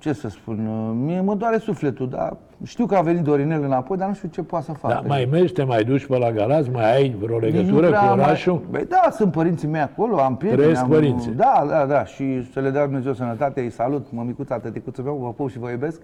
[0.05, 0.57] ce să spun,
[1.05, 4.41] mie mă doare sufletul, dar știu că a venit Dorinel înapoi, dar nu știu ce
[4.41, 4.93] poate să facă.
[4.93, 7.87] Da, mai mergi, te mai duci pe la Galați, mai ai vreo Nici nu legătură
[7.87, 8.53] prea cu am orașul?
[8.53, 8.65] Mai...
[8.69, 10.61] Băi, da, sunt părinții mei acolo, am prieteni.
[10.61, 10.89] Trăiesc am...
[10.89, 11.31] părinții.
[11.31, 15.33] Da, da, da, și să le dea Dumnezeu sănătate, îi salut, mămicuța, tăticuțul meu, vă
[15.33, 16.01] pup și vă iubesc.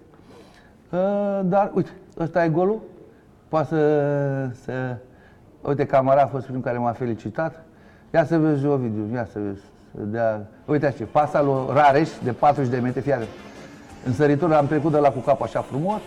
[0.90, 0.98] Uh,
[1.44, 2.80] dar, uite, ăsta e golul,
[3.48, 4.96] poate să, să...
[5.68, 7.64] Uite, camara a fost primul care m-a felicitat.
[8.14, 9.62] Ia să vezi, Ovidiu, ia să vezi.
[9.94, 10.46] Să dea...
[10.64, 13.28] Uite așa, pasa lui Rareș de 40 de metri, fii atent.
[14.06, 16.00] În săritură am trecut de la cu cap așa frumos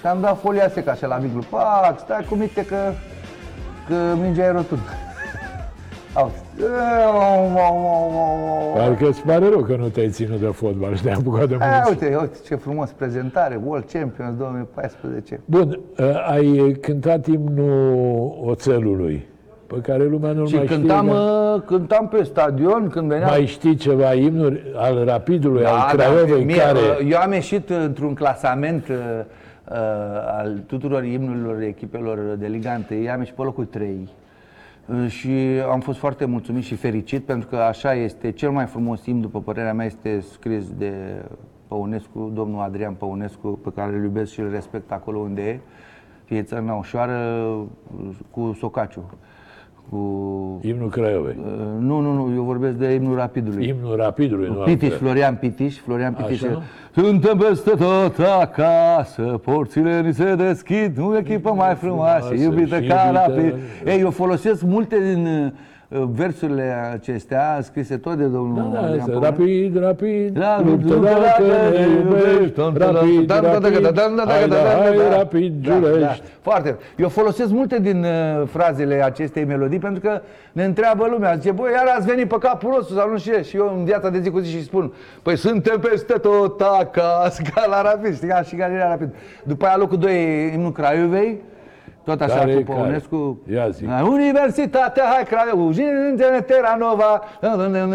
[0.00, 1.44] și am dat folia secă așa la micul.
[1.50, 2.76] Pac, stai cu minte că,
[3.88, 4.82] că mingea e rotundă.
[6.12, 6.42] Auzi.
[8.74, 11.82] Parcă îți pare rău că nu te-ai ținut de fotbal și te-ai apucat de Aia,
[11.84, 12.04] mulți.
[12.04, 15.40] uite, uite ce frumos prezentare, World Champions 2014.
[15.44, 19.26] Bun, ă, ai cântat imnul oțelului,
[19.74, 21.18] pe care lumea nu Și mai cântam, știe.
[21.18, 23.28] uh, cântam pe stadion când veneam.
[23.30, 26.78] Mai știi ceva imnuri al Rapidului, Da, al Craiovei, mie, care...
[26.78, 29.76] uh, Eu am ieșit uh, într-un clasament uh, uh,
[30.38, 34.08] al tuturor imnurilor echipelor de Liga 1, am ieșit pe locul 3.
[34.86, 35.30] Uh, Și
[35.70, 39.40] am fost foarte mulțumit și fericit pentru că așa este, cel mai frumos imn, după
[39.40, 40.92] părerea mea, este scris de
[41.68, 45.58] Păunescu, domnul Adrian Păunescu, pe care îl iubesc și îl respect acolo unde e.
[46.36, 47.18] E țărna ușoară
[47.98, 49.10] uh, cu Socaciu.
[49.94, 50.58] Cu...
[50.62, 51.36] Imnul Craiovei.
[51.38, 51.44] Uh,
[51.78, 53.66] Nu, nu, nu, eu vorbesc de imnul Rapidului.
[53.68, 54.98] Imnul Rapidului, nu Pitiș, altfel.
[54.98, 56.42] Florian Pitiș, Florian Pitiș.
[56.42, 56.62] Așa?
[56.94, 62.86] Suntem peste tot acasă, porțile ni se deschid, nu echipă mai frumoasă, frumoasă iubită și
[62.88, 63.24] ca iubită.
[63.26, 63.54] rapid.
[63.86, 65.50] Ei, eu folosesc multe din uh,
[65.98, 69.24] versurile acestea, scrise tot de domnul Da, da, Adrian asta, Păunescu.
[69.42, 73.58] rapid, rapid, Da, luptă luptă dacă dacă ne ne iubești, iubești, rapid, da, da, da,
[73.58, 75.16] rapid, da, da, da, hai, da, da, da, hai, da.
[75.16, 75.78] rapid, Da, da.
[75.88, 76.22] Giulești.
[76.40, 76.76] Foarte.
[76.96, 80.20] Eu folosesc multe din uh, frazele acestei melodii pentru că
[80.52, 83.42] ne întreabă lumea, zice, băi, iar ați venit pe capul nostru sau nu știu ce.
[83.42, 84.92] Și eu în viața de zi cu zi și spun,
[85.22, 89.08] păi suntem peste tot acasă, ca la rapid, știi, ca și Galeria Rapid.
[89.44, 91.40] După aia locul 2 e imnul Craiovei,
[92.04, 92.82] tot așa Care e cu care?
[92.82, 93.38] Păunescu.
[93.52, 93.84] Ia zi.
[93.84, 97.22] Da, Universitatea, hai Craiova, Gine Terra Nova,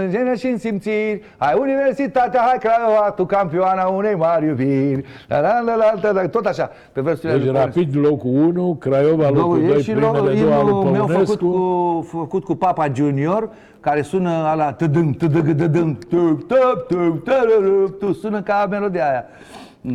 [0.09, 1.21] gene și simțiri.
[1.37, 5.03] Hai Universitatea, hai Craiova, tu campioana unei mari iubiri.
[5.27, 7.79] La, la, la, la, la, la, tot așa, pe versurile Deci lui Păunescu.
[7.79, 11.07] rapid locul 1, Craiova Două locul e 2, și primele două al imnul lui meu
[11.07, 11.45] făcut Păunescu.
[11.45, 13.49] cu, făcut cu Papa Junior,
[13.79, 19.25] care sună ala tădâm, tădăgă, tădâm, tăp, tăp, tăp, tărărăp, tu, sună ca melodia aia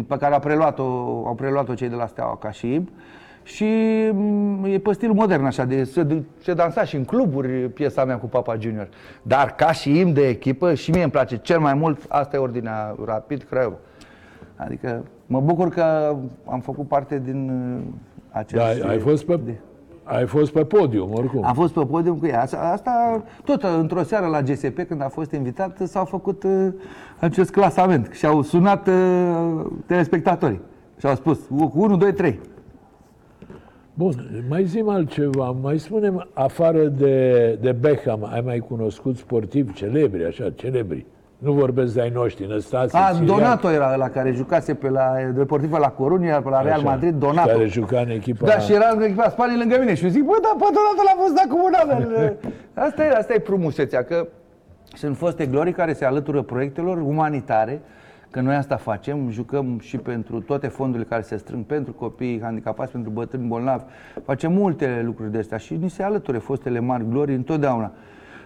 [0.08, 0.82] pe care au preluat-o,
[1.26, 2.88] au preluat-o cei de la Steaua ca și imn.
[3.44, 3.64] Și
[4.12, 8.18] mm, e pe stil modern așa, de, se, se dansa și în cluburi piesa mea
[8.18, 8.88] cu Papa Junior.
[9.22, 12.38] Dar ca și imn de echipă și mie îmi place cel mai mult, asta e
[12.38, 13.76] ordinea Rapid Craiova.
[14.56, 17.82] Adică mă bucur că am făcut parte din uh,
[18.30, 18.80] acest...
[18.80, 19.40] Da, ai fost pe,
[20.04, 21.44] ai fost pe podium, oricum.
[21.44, 22.42] Am fost pe podium cu ea.
[22.42, 26.66] Asta, asta tot uh, într-o seară la GSP, când a fost invitat, s-au făcut uh,
[27.20, 30.60] acest clasament și au sunat uh, telespectatorii.
[30.98, 31.38] Și au spus
[31.74, 32.40] 1, 2, 3.
[33.94, 40.24] Bun, mai zim altceva, mai spunem, afară de, de Beckham, ai mai cunoscut sportivi celebri,
[40.24, 41.06] așa, celebri?
[41.38, 45.12] Nu vorbesc de ai noștri, Năstase, A, Sirian, Donato era la care jucase pe la
[45.34, 47.48] Deportivo la Coruña, iar pe la Real așa, Madrid, Donato.
[47.48, 48.46] Care juca în echipa...
[48.46, 51.02] Da, și era în echipa Spaniei lângă mine și eu zic, bă, dar pe Donato
[51.04, 52.32] l-a fost dat cu mâna.
[52.86, 54.26] Asta e, asta e frumusețea, că
[54.92, 57.80] sunt foste glorii care se alătură proiectelor umanitare
[58.34, 62.92] că noi asta facem, jucăm și pentru toate fondurile care se strâng, pentru copii handicapați,
[62.92, 63.84] pentru bătrâni bolnavi,
[64.24, 67.92] facem multe lucruri de astea și ni se alăture fostele mari glorii întotdeauna.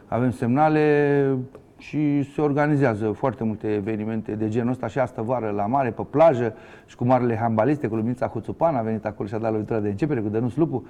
[0.07, 1.37] Avem semnale
[1.79, 6.03] și se organizează foarte multe evenimente de genul ăsta și asta vară la mare, pe
[6.11, 6.55] plajă
[6.87, 9.89] și cu marele handbaliste, cu Lumința Huțupan, a venit acolo și a dat lovitura de
[9.89, 10.87] începere cu Dănuț Lupu.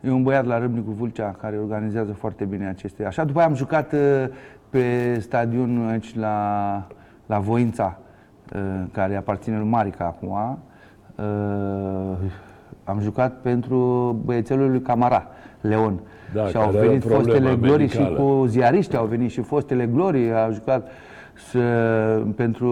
[0.00, 3.04] E un băiat la Râmnicu Vâlcea care organizează foarte bine aceste.
[3.04, 3.98] Așa, după aia am jucat uh,
[4.70, 6.86] pe stadion aici la,
[7.30, 7.98] la Voința,
[8.54, 8.60] uh,
[8.92, 10.58] care aparține lui Marica acum.
[11.14, 12.16] Uh,
[12.84, 13.78] am jucat pentru
[14.24, 15.26] băiețelul lui Camara,
[15.60, 16.00] Leon.
[16.34, 18.22] Da, și au care are venit o problemă fostele glorii și medicală.
[18.22, 20.88] cu ziariști au venit și fostele glorii, au jucat
[21.50, 21.60] să,
[22.36, 22.70] pentru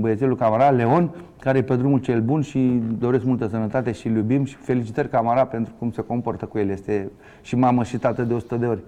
[0.00, 1.10] băiețelul Camara, Leon,
[1.40, 5.08] care e pe drumul cel bun și doresc multă sănătate și îl iubim și felicitări
[5.08, 6.68] Camara pentru cum se comportă cu el.
[6.68, 7.10] Este
[7.42, 8.80] și mamă și tată de 100 de ori.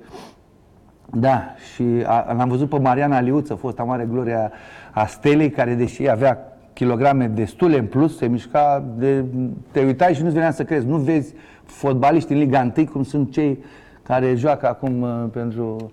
[1.16, 4.52] Da, și a- l-am văzut pe Mariana Liuță, fosta mare gloria
[4.90, 6.38] a Stelei, care deși avea
[6.72, 9.24] kilograme destule în plus, se mișca de...
[9.70, 10.86] Te uitai și nu-ți venea să crezi.
[10.86, 11.34] Nu vezi
[11.64, 13.58] fotbaliști în Liga 1 cum sunt cei
[14.02, 15.90] care joacă acum uh, pentru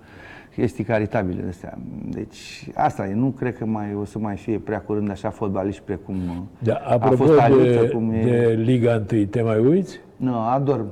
[0.55, 1.77] chestii caritabile de astea.
[2.09, 5.81] Deci asta e, nu cred că mai o să mai fie prea curând așa fotbaliști
[5.85, 8.23] precum uh, Da, a apropo fost Aliuță, de, cum e...
[8.23, 9.99] de Liga 1, te mai uiți?
[10.15, 10.85] Nu, adorm.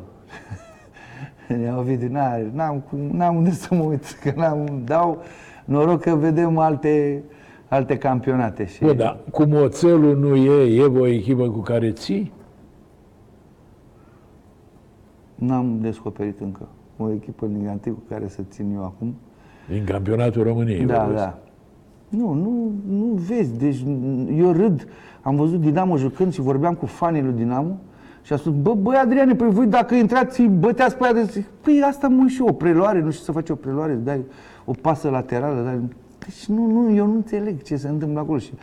[1.62, 5.22] Ne-au Ovidiu, n-are- n-am, cum- n-am unde să mă uit, că n-am, dau
[5.66, 7.24] noroc că vedem alte,
[7.68, 8.66] alte campionate.
[8.66, 8.84] Și...
[8.84, 12.32] Bă, da, cum oțelul nu e, e o echipă cu care ții?
[15.36, 16.68] N-am descoperit încă
[16.98, 19.16] o echipă în Liga 1 cu care să țin eu acum.
[19.70, 20.86] Din campionatul României.
[20.86, 21.24] Da, vorbesc.
[21.24, 21.38] da.
[22.10, 23.58] Nu, nu, nu vezi.
[23.58, 23.84] Deci
[24.38, 24.88] eu râd.
[25.22, 27.78] Am văzut Dinamo jucând și vorbeam cu fanii lui Dinamo
[28.28, 31.23] și a spus, bă, băi Adriane, păi voi dacă intrați, îi băteați pe aia de
[31.23, 34.03] zic, Păi asta mă și eu, o preluare, nu știu să faci o preluare, îți
[34.03, 34.25] dai
[34.65, 35.80] o pasă laterală, dai...
[36.19, 38.53] Deci nu, nu, eu nu înțeleg ce se întâmplă acolo și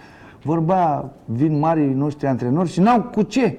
[0.43, 3.59] vorba, vin marii noștri antrenori și n-au cu ce.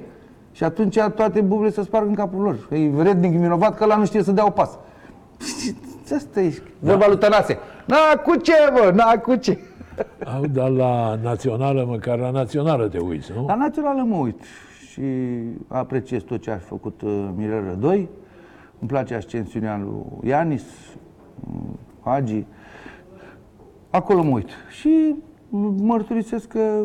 [0.52, 2.68] Și atunci toate bublele se sparg în capul lor.
[2.72, 4.80] E rednic vinovat că la nu știe să dea o pasă.
[6.16, 7.58] Asta e vorba lui Tănase.
[7.86, 9.60] N-a cu ce, bă, n-a cu ce.
[10.36, 13.46] Au, dar la națională, măcar la națională te uiți, nu?
[13.48, 14.42] La națională mă uit
[14.96, 15.02] și
[15.68, 18.10] apreciez tot ce a făcut uh, Mirel Rădoi.
[18.80, 21.62] Îmi place ascensiunea lui Ianis, uh,
[22.04, 22.46] Hagi.
[23.90, 24.50] Acolo mă uit.
[24.70, 25.16] Și
[25.78, 26.84] mărturisesc că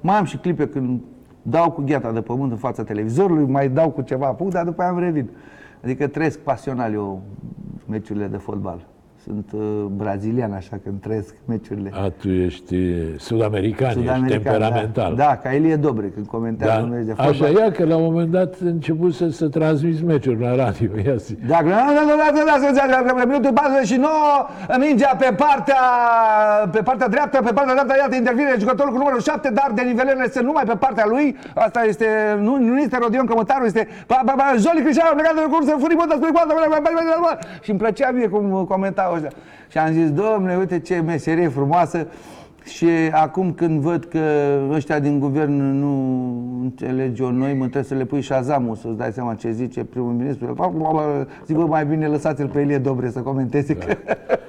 [0.00, 1.00] mai am și clipe când
[1.42, 4.82] dau cu gheata de pământ în fața televizorului, mai dau cu ceva apuc, dar după
[4.82, 5.30] aia îmi revin.
[5.82, 7.22] Adică trăiesc pasional eu
[7.88, 8.86] meciurile de fotbal.
[9.24, 11.90] Sunt uh, brazilian, așa, când trăiesc meciurile.
[11.94, 12.76] A, tu ești
[13.18, 15.14] sud-american, ești Sud-american, temperamental.
[15.14, 17.54] Da, da, ca Elie Dobre, când comentează un meci de fotbal.
[17.54, 20.90] Așa e că la un moment dat a început să se transmiți meciuri la radio.
[21.06, 21.34] Ia zi.
[21.46, 21.68] Dacă
[23.26, 24.14] minutul 49,
[24.78, 25.82] mingea pe partea,
[26.70, 30.44] pe partea dreaptă, pe partea dreaptă, iată, intervine jucătorul cu numărul 7, dar denivelele sunt
[30.44, 31.36] numai pe partea lui.
[31.54, 32.06] Asta este,
[32.40, 35.66] nu, nu este Rodion Cămătaru, este pa, pa, pa, Joli Cristiano, a plecat de curs,
[35.82, 36.52] furibundă, spre coadă,
[37.62, 38.64] și îmi plăcea mie cum
[39.12, 39.32] comentau ăștia.
[39.68, 42.06] Și am zis, domne, uite ce meserie frumoasă.
[42.64, 44.20] Și acum când văd că
[44.70, 45.94] ăștia din guvern nu
[46.62, 50.74] înțelege noi, mă trebuie să le pui șazamul, să-ți dai seama ce zice primul ministru.
[51.46, 53.76] Zic, bă, mai bine lăsați-l pe Elie Dobre să comenteze.
[53.76, 53.96] Că...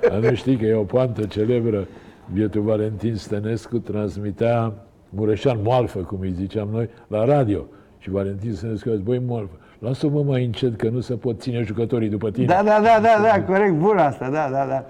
[0.10, 1.88] Dar nu știi că e o poantă celebră.
[2.34, 4.74] Bietul Valentin Stănescu transmitea
[5.10, 7.66] Mureșan Moalfă, cum îi ziceam noi, la radio.
[7.98, 11.62] Și Valentin Stănescu a zis, băi Moalfă, lasă-mă mai încet că nu se pot ține
[11.62, 12.46] jucătorii după tine.
[12.46, 14.86] Da, da, da, da, da, corect, bun asta, da, da, da.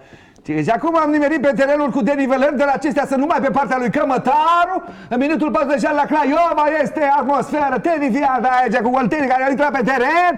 [0.45, 3.77] Și acum am nimerit pe terenul cu denivelări, de la acestea sunt numai pe partea
[3.77, 4.75] lui Cămătaru.
[5.09, 9.83] În minutul 46 la Craiova este atmosferă terifiantă aici cu Olteni care au intrat pe
[9.91, 10.33] teren.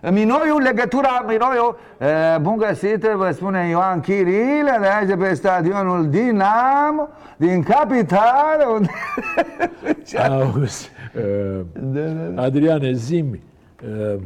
[0.00, 1.76] Rămâne și spune, Minoiu, legătura Minoiu,
[2.34, 8.64] e, bun găsit, vă spune Ioan Chirile, de aici de pe stadionul Dinamo, din capitală,
[8.74, 8.88] unde...
[10.30, 12.42] Auzi, uh, Da, da, da.
[12.42, 13.40] Adriane, zimi,
[14.14, 14.20] uh,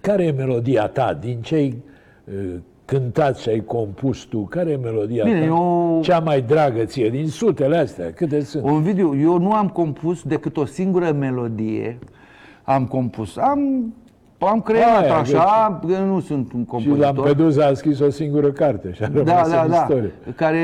[0.00, 1.82] care e melodia ta din cei
[2.24, 2.54] uh,
[2.84, 4.38] cântați și ai compus tu?
[4.40, 5.44] Care e melodia Bine, ta?
[5.44, 8.12] eu- Cea mai dragă ție din sutele astea?
[8.12, 8.64] Câte sunt?
[8.64, 11.98] Un video, eu nu am compus decât o singură melodie.
[12.62, 13.36] Am compus.
[13.36, 13.92] Am,
[14.46, 16.98] am creat Aia, așa, că nu sunt un Și compozitor.
[16.98, 19.76] Lampedusa a scris o singură carte și a rămas Da, da, în da.
[19.76, 20.12] istorie.
[20.36, 20.58] Care,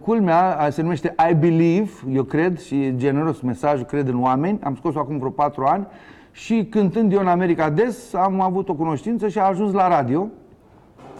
[0.00, 4.58] culmea, a- se numește I Believe, eu cred, și e generos mesajul, cred în oameni.
[4.62, 5.86] Am scos-o acum vreo patru ani
[6.30, 10.28] și cântând eu în America des, am avut o cunoștință și a ajuns la radio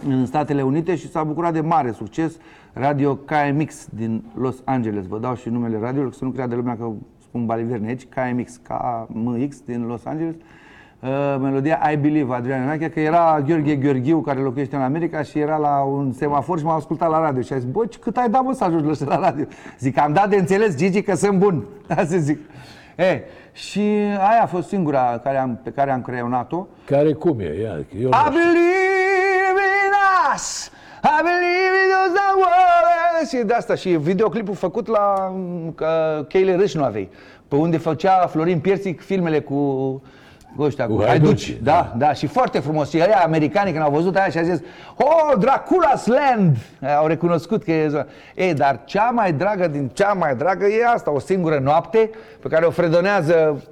[0.07, 2.37] în Statele Unite și s-a bucurat de mare succes
[2.73, 5.05] Radio KMX din Los Angeles.
[5.07, 6.89] Vă dau și numele radioului, să nu creadă lumea că
[7.21, 10.33] spun baliverne aici, KMX, KMX din Los Angeles.
[10.35, 10.41] uh,
[11.39, 15.57] melodia I Believe, Adrian Enache, că era Gheorghe Gheorghiu care locuiește în America și era
[15.57, 18.29] la un semafor și m-a ascultat la radio și a zis, bă, ce- cât ai
[18.29, 19.45] dat mă să ajungi la ăștia la radio?
[19.79, 21.65] Zic, am dat de înțeles, Gigi, că sunt bun.
[21.97, 22.39] Asta zic.
[22.95, 23.79] E, și
[24.17, 26.67] aia a fost singura care am, pe care am creionat-o.
[26.85, 27.59] Care cum e?
[27.61, 28.31] Ia, că eu I nu știu.
[28.31, 29.93] believe in
[30.33, 30.71] us.
[31.03, 33.27] I believe in those that world.
[33.29, 33.75] Și de asta.
[33.75, 35.33] Și videoclipul făcut la
[35.75, 37.09] că cheile râși nu avei.
[37.47, 40.01] Pe unde făcea Florin Piersic filmele cu
[40.55, 41.25] cu ăștia, cu, Cu haiduci.
[41.27, 42.89] haiducii, Da, da, și foarte frumos.
[42.89, 44.59] Și aia americani când au văzut aia și au zis
[44.95, 46.55] Oh, Dracula's Land!
[46.97, 48.05] Au recunoscut că e...
[48.35, 52.09] Ei, dar cea mai dragă din cea mai dragă e asta, o singură noapte
[52.41, 53.63] pe care o fredonează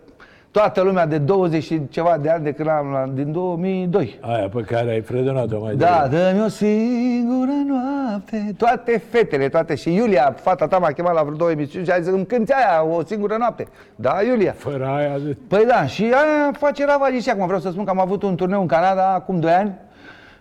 [0.52, 4.20] toată lumea de 20 și ceva de ani de când am la, din 2002.
[4.22, 6.32] Aia pe care ai fredonat-o mai Da, devreme.
[6.32, 8.54] dă-mi o singură noapte.
[8.58, 9.76] Toate fetele, toate.
[9.76, 12.52] Și Iulia, fata ta m-a chemat la vreo două emisiuni Și a zis, îmi cânti
[12.52, 13.68] aia o singură noapte.
[13.96, 14.54] Da, Iulia.
[14.58, 15.38] Fără aia de...
[15.48, 17.20] Păi da, și aia face ravagii.
[17.22, 19.74] Și acum vreau să spun că am avut un turneu în Canada acum 2 ani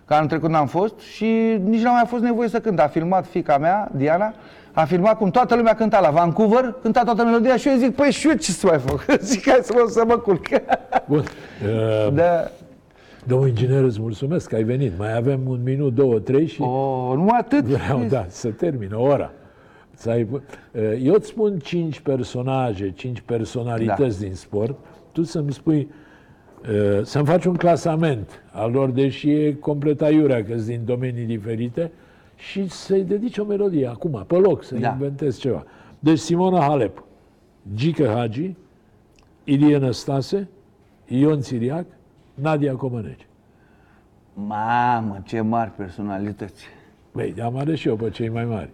[0.05, 2.79] Că anul trecut n-am fost și nici n-a mai fost nevoie să cânt.
[2.79, 4.33] A filmat fica mea, Diana
[4.73, 8.11] a filmat cum toată lumea cânta la Vancouver, cânta toată melodia și eu zic, păi
[8.11, 9.05] și eu ce să mai fac?
[9.21, 10.45] Zic, hai să mă, să mă culc.
[11.09, 11.19] Bun.
[11.19, 12.51] Uh, da.
[13.25, 14.91] Domnul inginer, îți mulțumesc că ai venit.
[14.97, 17.63] Mai avem un minut, două, trei și O, numai atât.
[17.63, 19.31] vreau, da, să termină ora.
[19.93, 20.27] Să ai...
[20.31, 20.41] Uh,
[21.03, 24.25] Eu îți spun cinci personaje, cinci personalități Da.
[24.25, 24.75] din sport.
[25.11, 25.87] Tu să-mi spui,
[26.61, 31.91] uh, să-mi faci un clasament al lor, deși e complet aiurea, că din domenii diferite,
[32.49, 34.89] și să-i dedici o melodie acum, pe loc, să Da.
[34.91, 35.63] inventezi ceva.
[35.99, 37.03] Deci Simona Halep,
[37.75, 38.55] Gică Hagi,
[39.43, 40.47] Ilie Năstase,
[41.07, 41.85] Ion Țiriac,
[42.33, 43.27] Nadia Comăneci.
[44.33, 46.65] Mamă, ce mari personalități.
[47.13, 48.69] Băi, am ales și eu pe cei mai mari.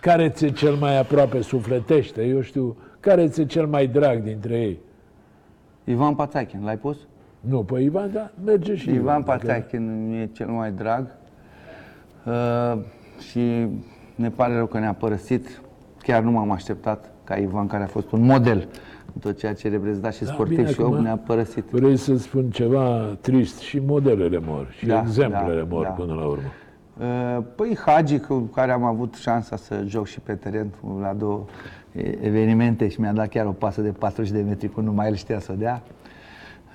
[0.00, 2.24] Care ți-e cel mai aproape sufletește?
[2.26, 4.78] Eu știu, care ți-e cel mai drag dintre ei?
[5.84, 6.96] Ivan Pațachin, l-ai pus?
[7.40, 11.06] Nu, pe Ivan, da, merge și Ivan dacă- Pațachin mi-e cel mai drag
[12.24, 12.78] uh,
[13.30, 13.66] și
[14.14, 15.60] ne pare rău că ne-a părăsit.
[16.02, 18.68] Chiar nu m-am așteptat ca Ivan, care a fost un model
[19.14, 21.64] în tot ceea ce reprezenta și Da, sportiv bine, și om, acum ne-a părăsit.
[21.70, 25.90] Vrei să spun ceva trist și modelele mor și Da, exemplele da, mor da.
[25.90, 26.42] până la urmă.
[27.00, 31.44] Uh, Păi Hagi, cu care am avut șansa să joc și pe teren la două
[31.92, 35.14] e, evenimente și mi-a dat chiar o pasă de 40 de metri când numai el
[35.14, 35.82] știa să o dea.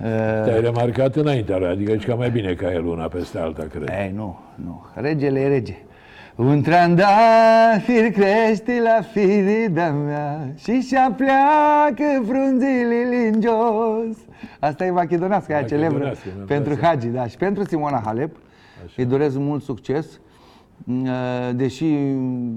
[0.02, 0.08] Uh,
[0.44, 3.90] Te-ai remarcat înaintea lui, adică ești ca mai bine ca el una peste alta, cred.
[3.90, 4.86] Ei, nu, nu.
[4.94, 5.76] Regele e rege.
[6.36, 14.18] Un trandafir crește la firida mea Și și-a pleacă frunzile în jos
[14.60, 16.96] Asta e machedonească, aia celebră Machedonească, mi-am Pentru dat seama.
[16.96, 18.36] Hagi, da Și pentru Simona Halep
[18.96, 20.20] Îi doresc mult succes
[20.84, 21.08] Mm,
[21.56, 21.86] Deși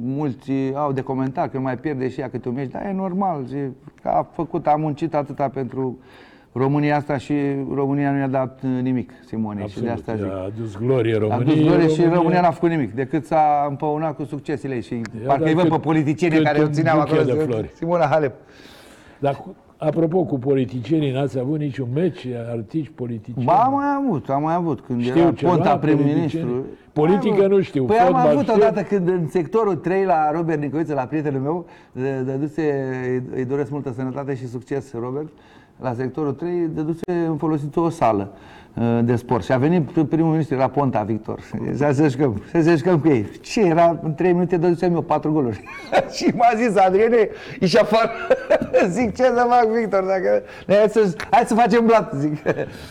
[0.02, 3.46] mulți au de comentat că mai pierde și ea câte un meci Dar e normal
[3.48, 3.56] și
[4.02, 5.98] că a făcut, a muncit atâta pentru
[6.58, 7.34] România asta și
[7.74, 11.14] România nu i-a dat uh, nimic Simone și de Absolut, asta zic a adus glorie
[11.14, 11.56] a României.
[11.56, 14.94] dus glorie și România n-a făcut nimic, decât s-a împăunat cu succesele ei și
[15.26, 17.34] parcă dat îi văd cât- pe politicienii cât care o un țineau buchet acolo.
[17.34, 17.70] de zi- flori.
[17.74, 18.34] Simona Halep.
[19.18, 23.44] Dar, cu- apropo, cu politicienii n-ați avut niciun meci, artiști politicieni?
[23.46, 26.10] Ba, am mai avut, am mai avut, când Știu era ceva, Ponta politicieni.
[26.10, 26.64] prim-ministru.
[26.92, 27.50] Politică Am avut.
[27.56, 28.54] nu știu, Păi am fotbal avut știu.
[28.54, 32.62] odată când în sectorul 3 la Robert Nicoiță, la prietenul meu, de- dăduse,
[33.08, 35.28] îi- îi doresc multă sănătate și succes, Robert,
[35.80, 38.32] la sectorul 3, dăduse în folosit o sală
[38.74, 41.40] uh, de sport și a venit primul ministru, era Ponta Victor.
[41.74, 43.26] Să se jucăm, să se jucăm cu ei.
[43.40, 43.98] Ce era?
[44.02, 45.62] În 3 minute dădusem eu 4 goluri.
[46.16, 47.28] și m-a zis, Adriene,
[47.60, 48.10] ieși afară.
[48.88, 50.04] zic, ce să fac, Victor?
[50.04, 50.42] Dacă...
[50.66, 52.42] Hai să, hai să facem blat, zic.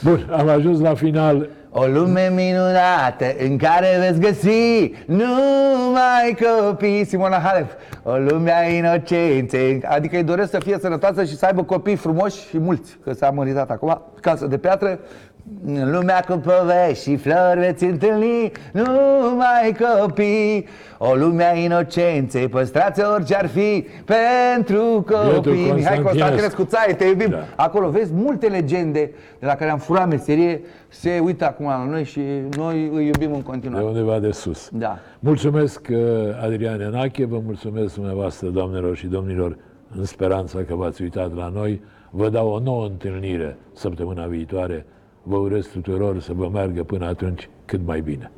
[0.04, 1.50] Bun, am ajuns la final.
[1.80, 7.06] O lume minunată în care veți găsi numai copii.
[7.06, 7.70] Simona Halep
[8.04, 9.82] O lume a inocenței.
[9.86, 13.30] Adică îi doresc să fie sănătoasă și să aibă copii frumoși și mulți Că s-a
[13.30, 20.66] măritat acum, casă de piatră în lumea cu povești și flori veți întâlni numai copii
[20.98, 26.04] O lume a inocenței, păstrați orice ar fi pentru copii Mihai Constantinescu.
[26.04, 27.44] Constantinescu, țaie, te iubim Da.
[27.56, 32.04] Acolo vezi multe legende de la care am furat meserie, se uită acum la noi
[32.04, 32.22] și
[32.58, 33.86] noi îi iubim în De continuare.
[33.86, 34.70] undeva de sus.
[34.74, 35.00] Da.
[35.20, 35.98] Mulțumesc, uh,
[36.44, 39.58] Adrian Enache, vă mulțumesc dumneavoastră, doamnelor și domnilor,
[39.98, 41.82] în speranța că v-ați uitat la noi.
[42.10, 44.86] Vă dau o nouă întâlnire săptămâna viitoare.
[45.30, 48.32] Vă urez tuturor să vă meargă până atunci cât mai bine.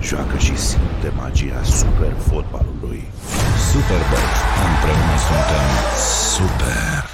[0.00, 3.02] Joacă și simte magia super fotbalului.
[3.70, 4.28] Superbox.
[4.68, 5.66] Împreună suntem
[6.34, 7.11] super.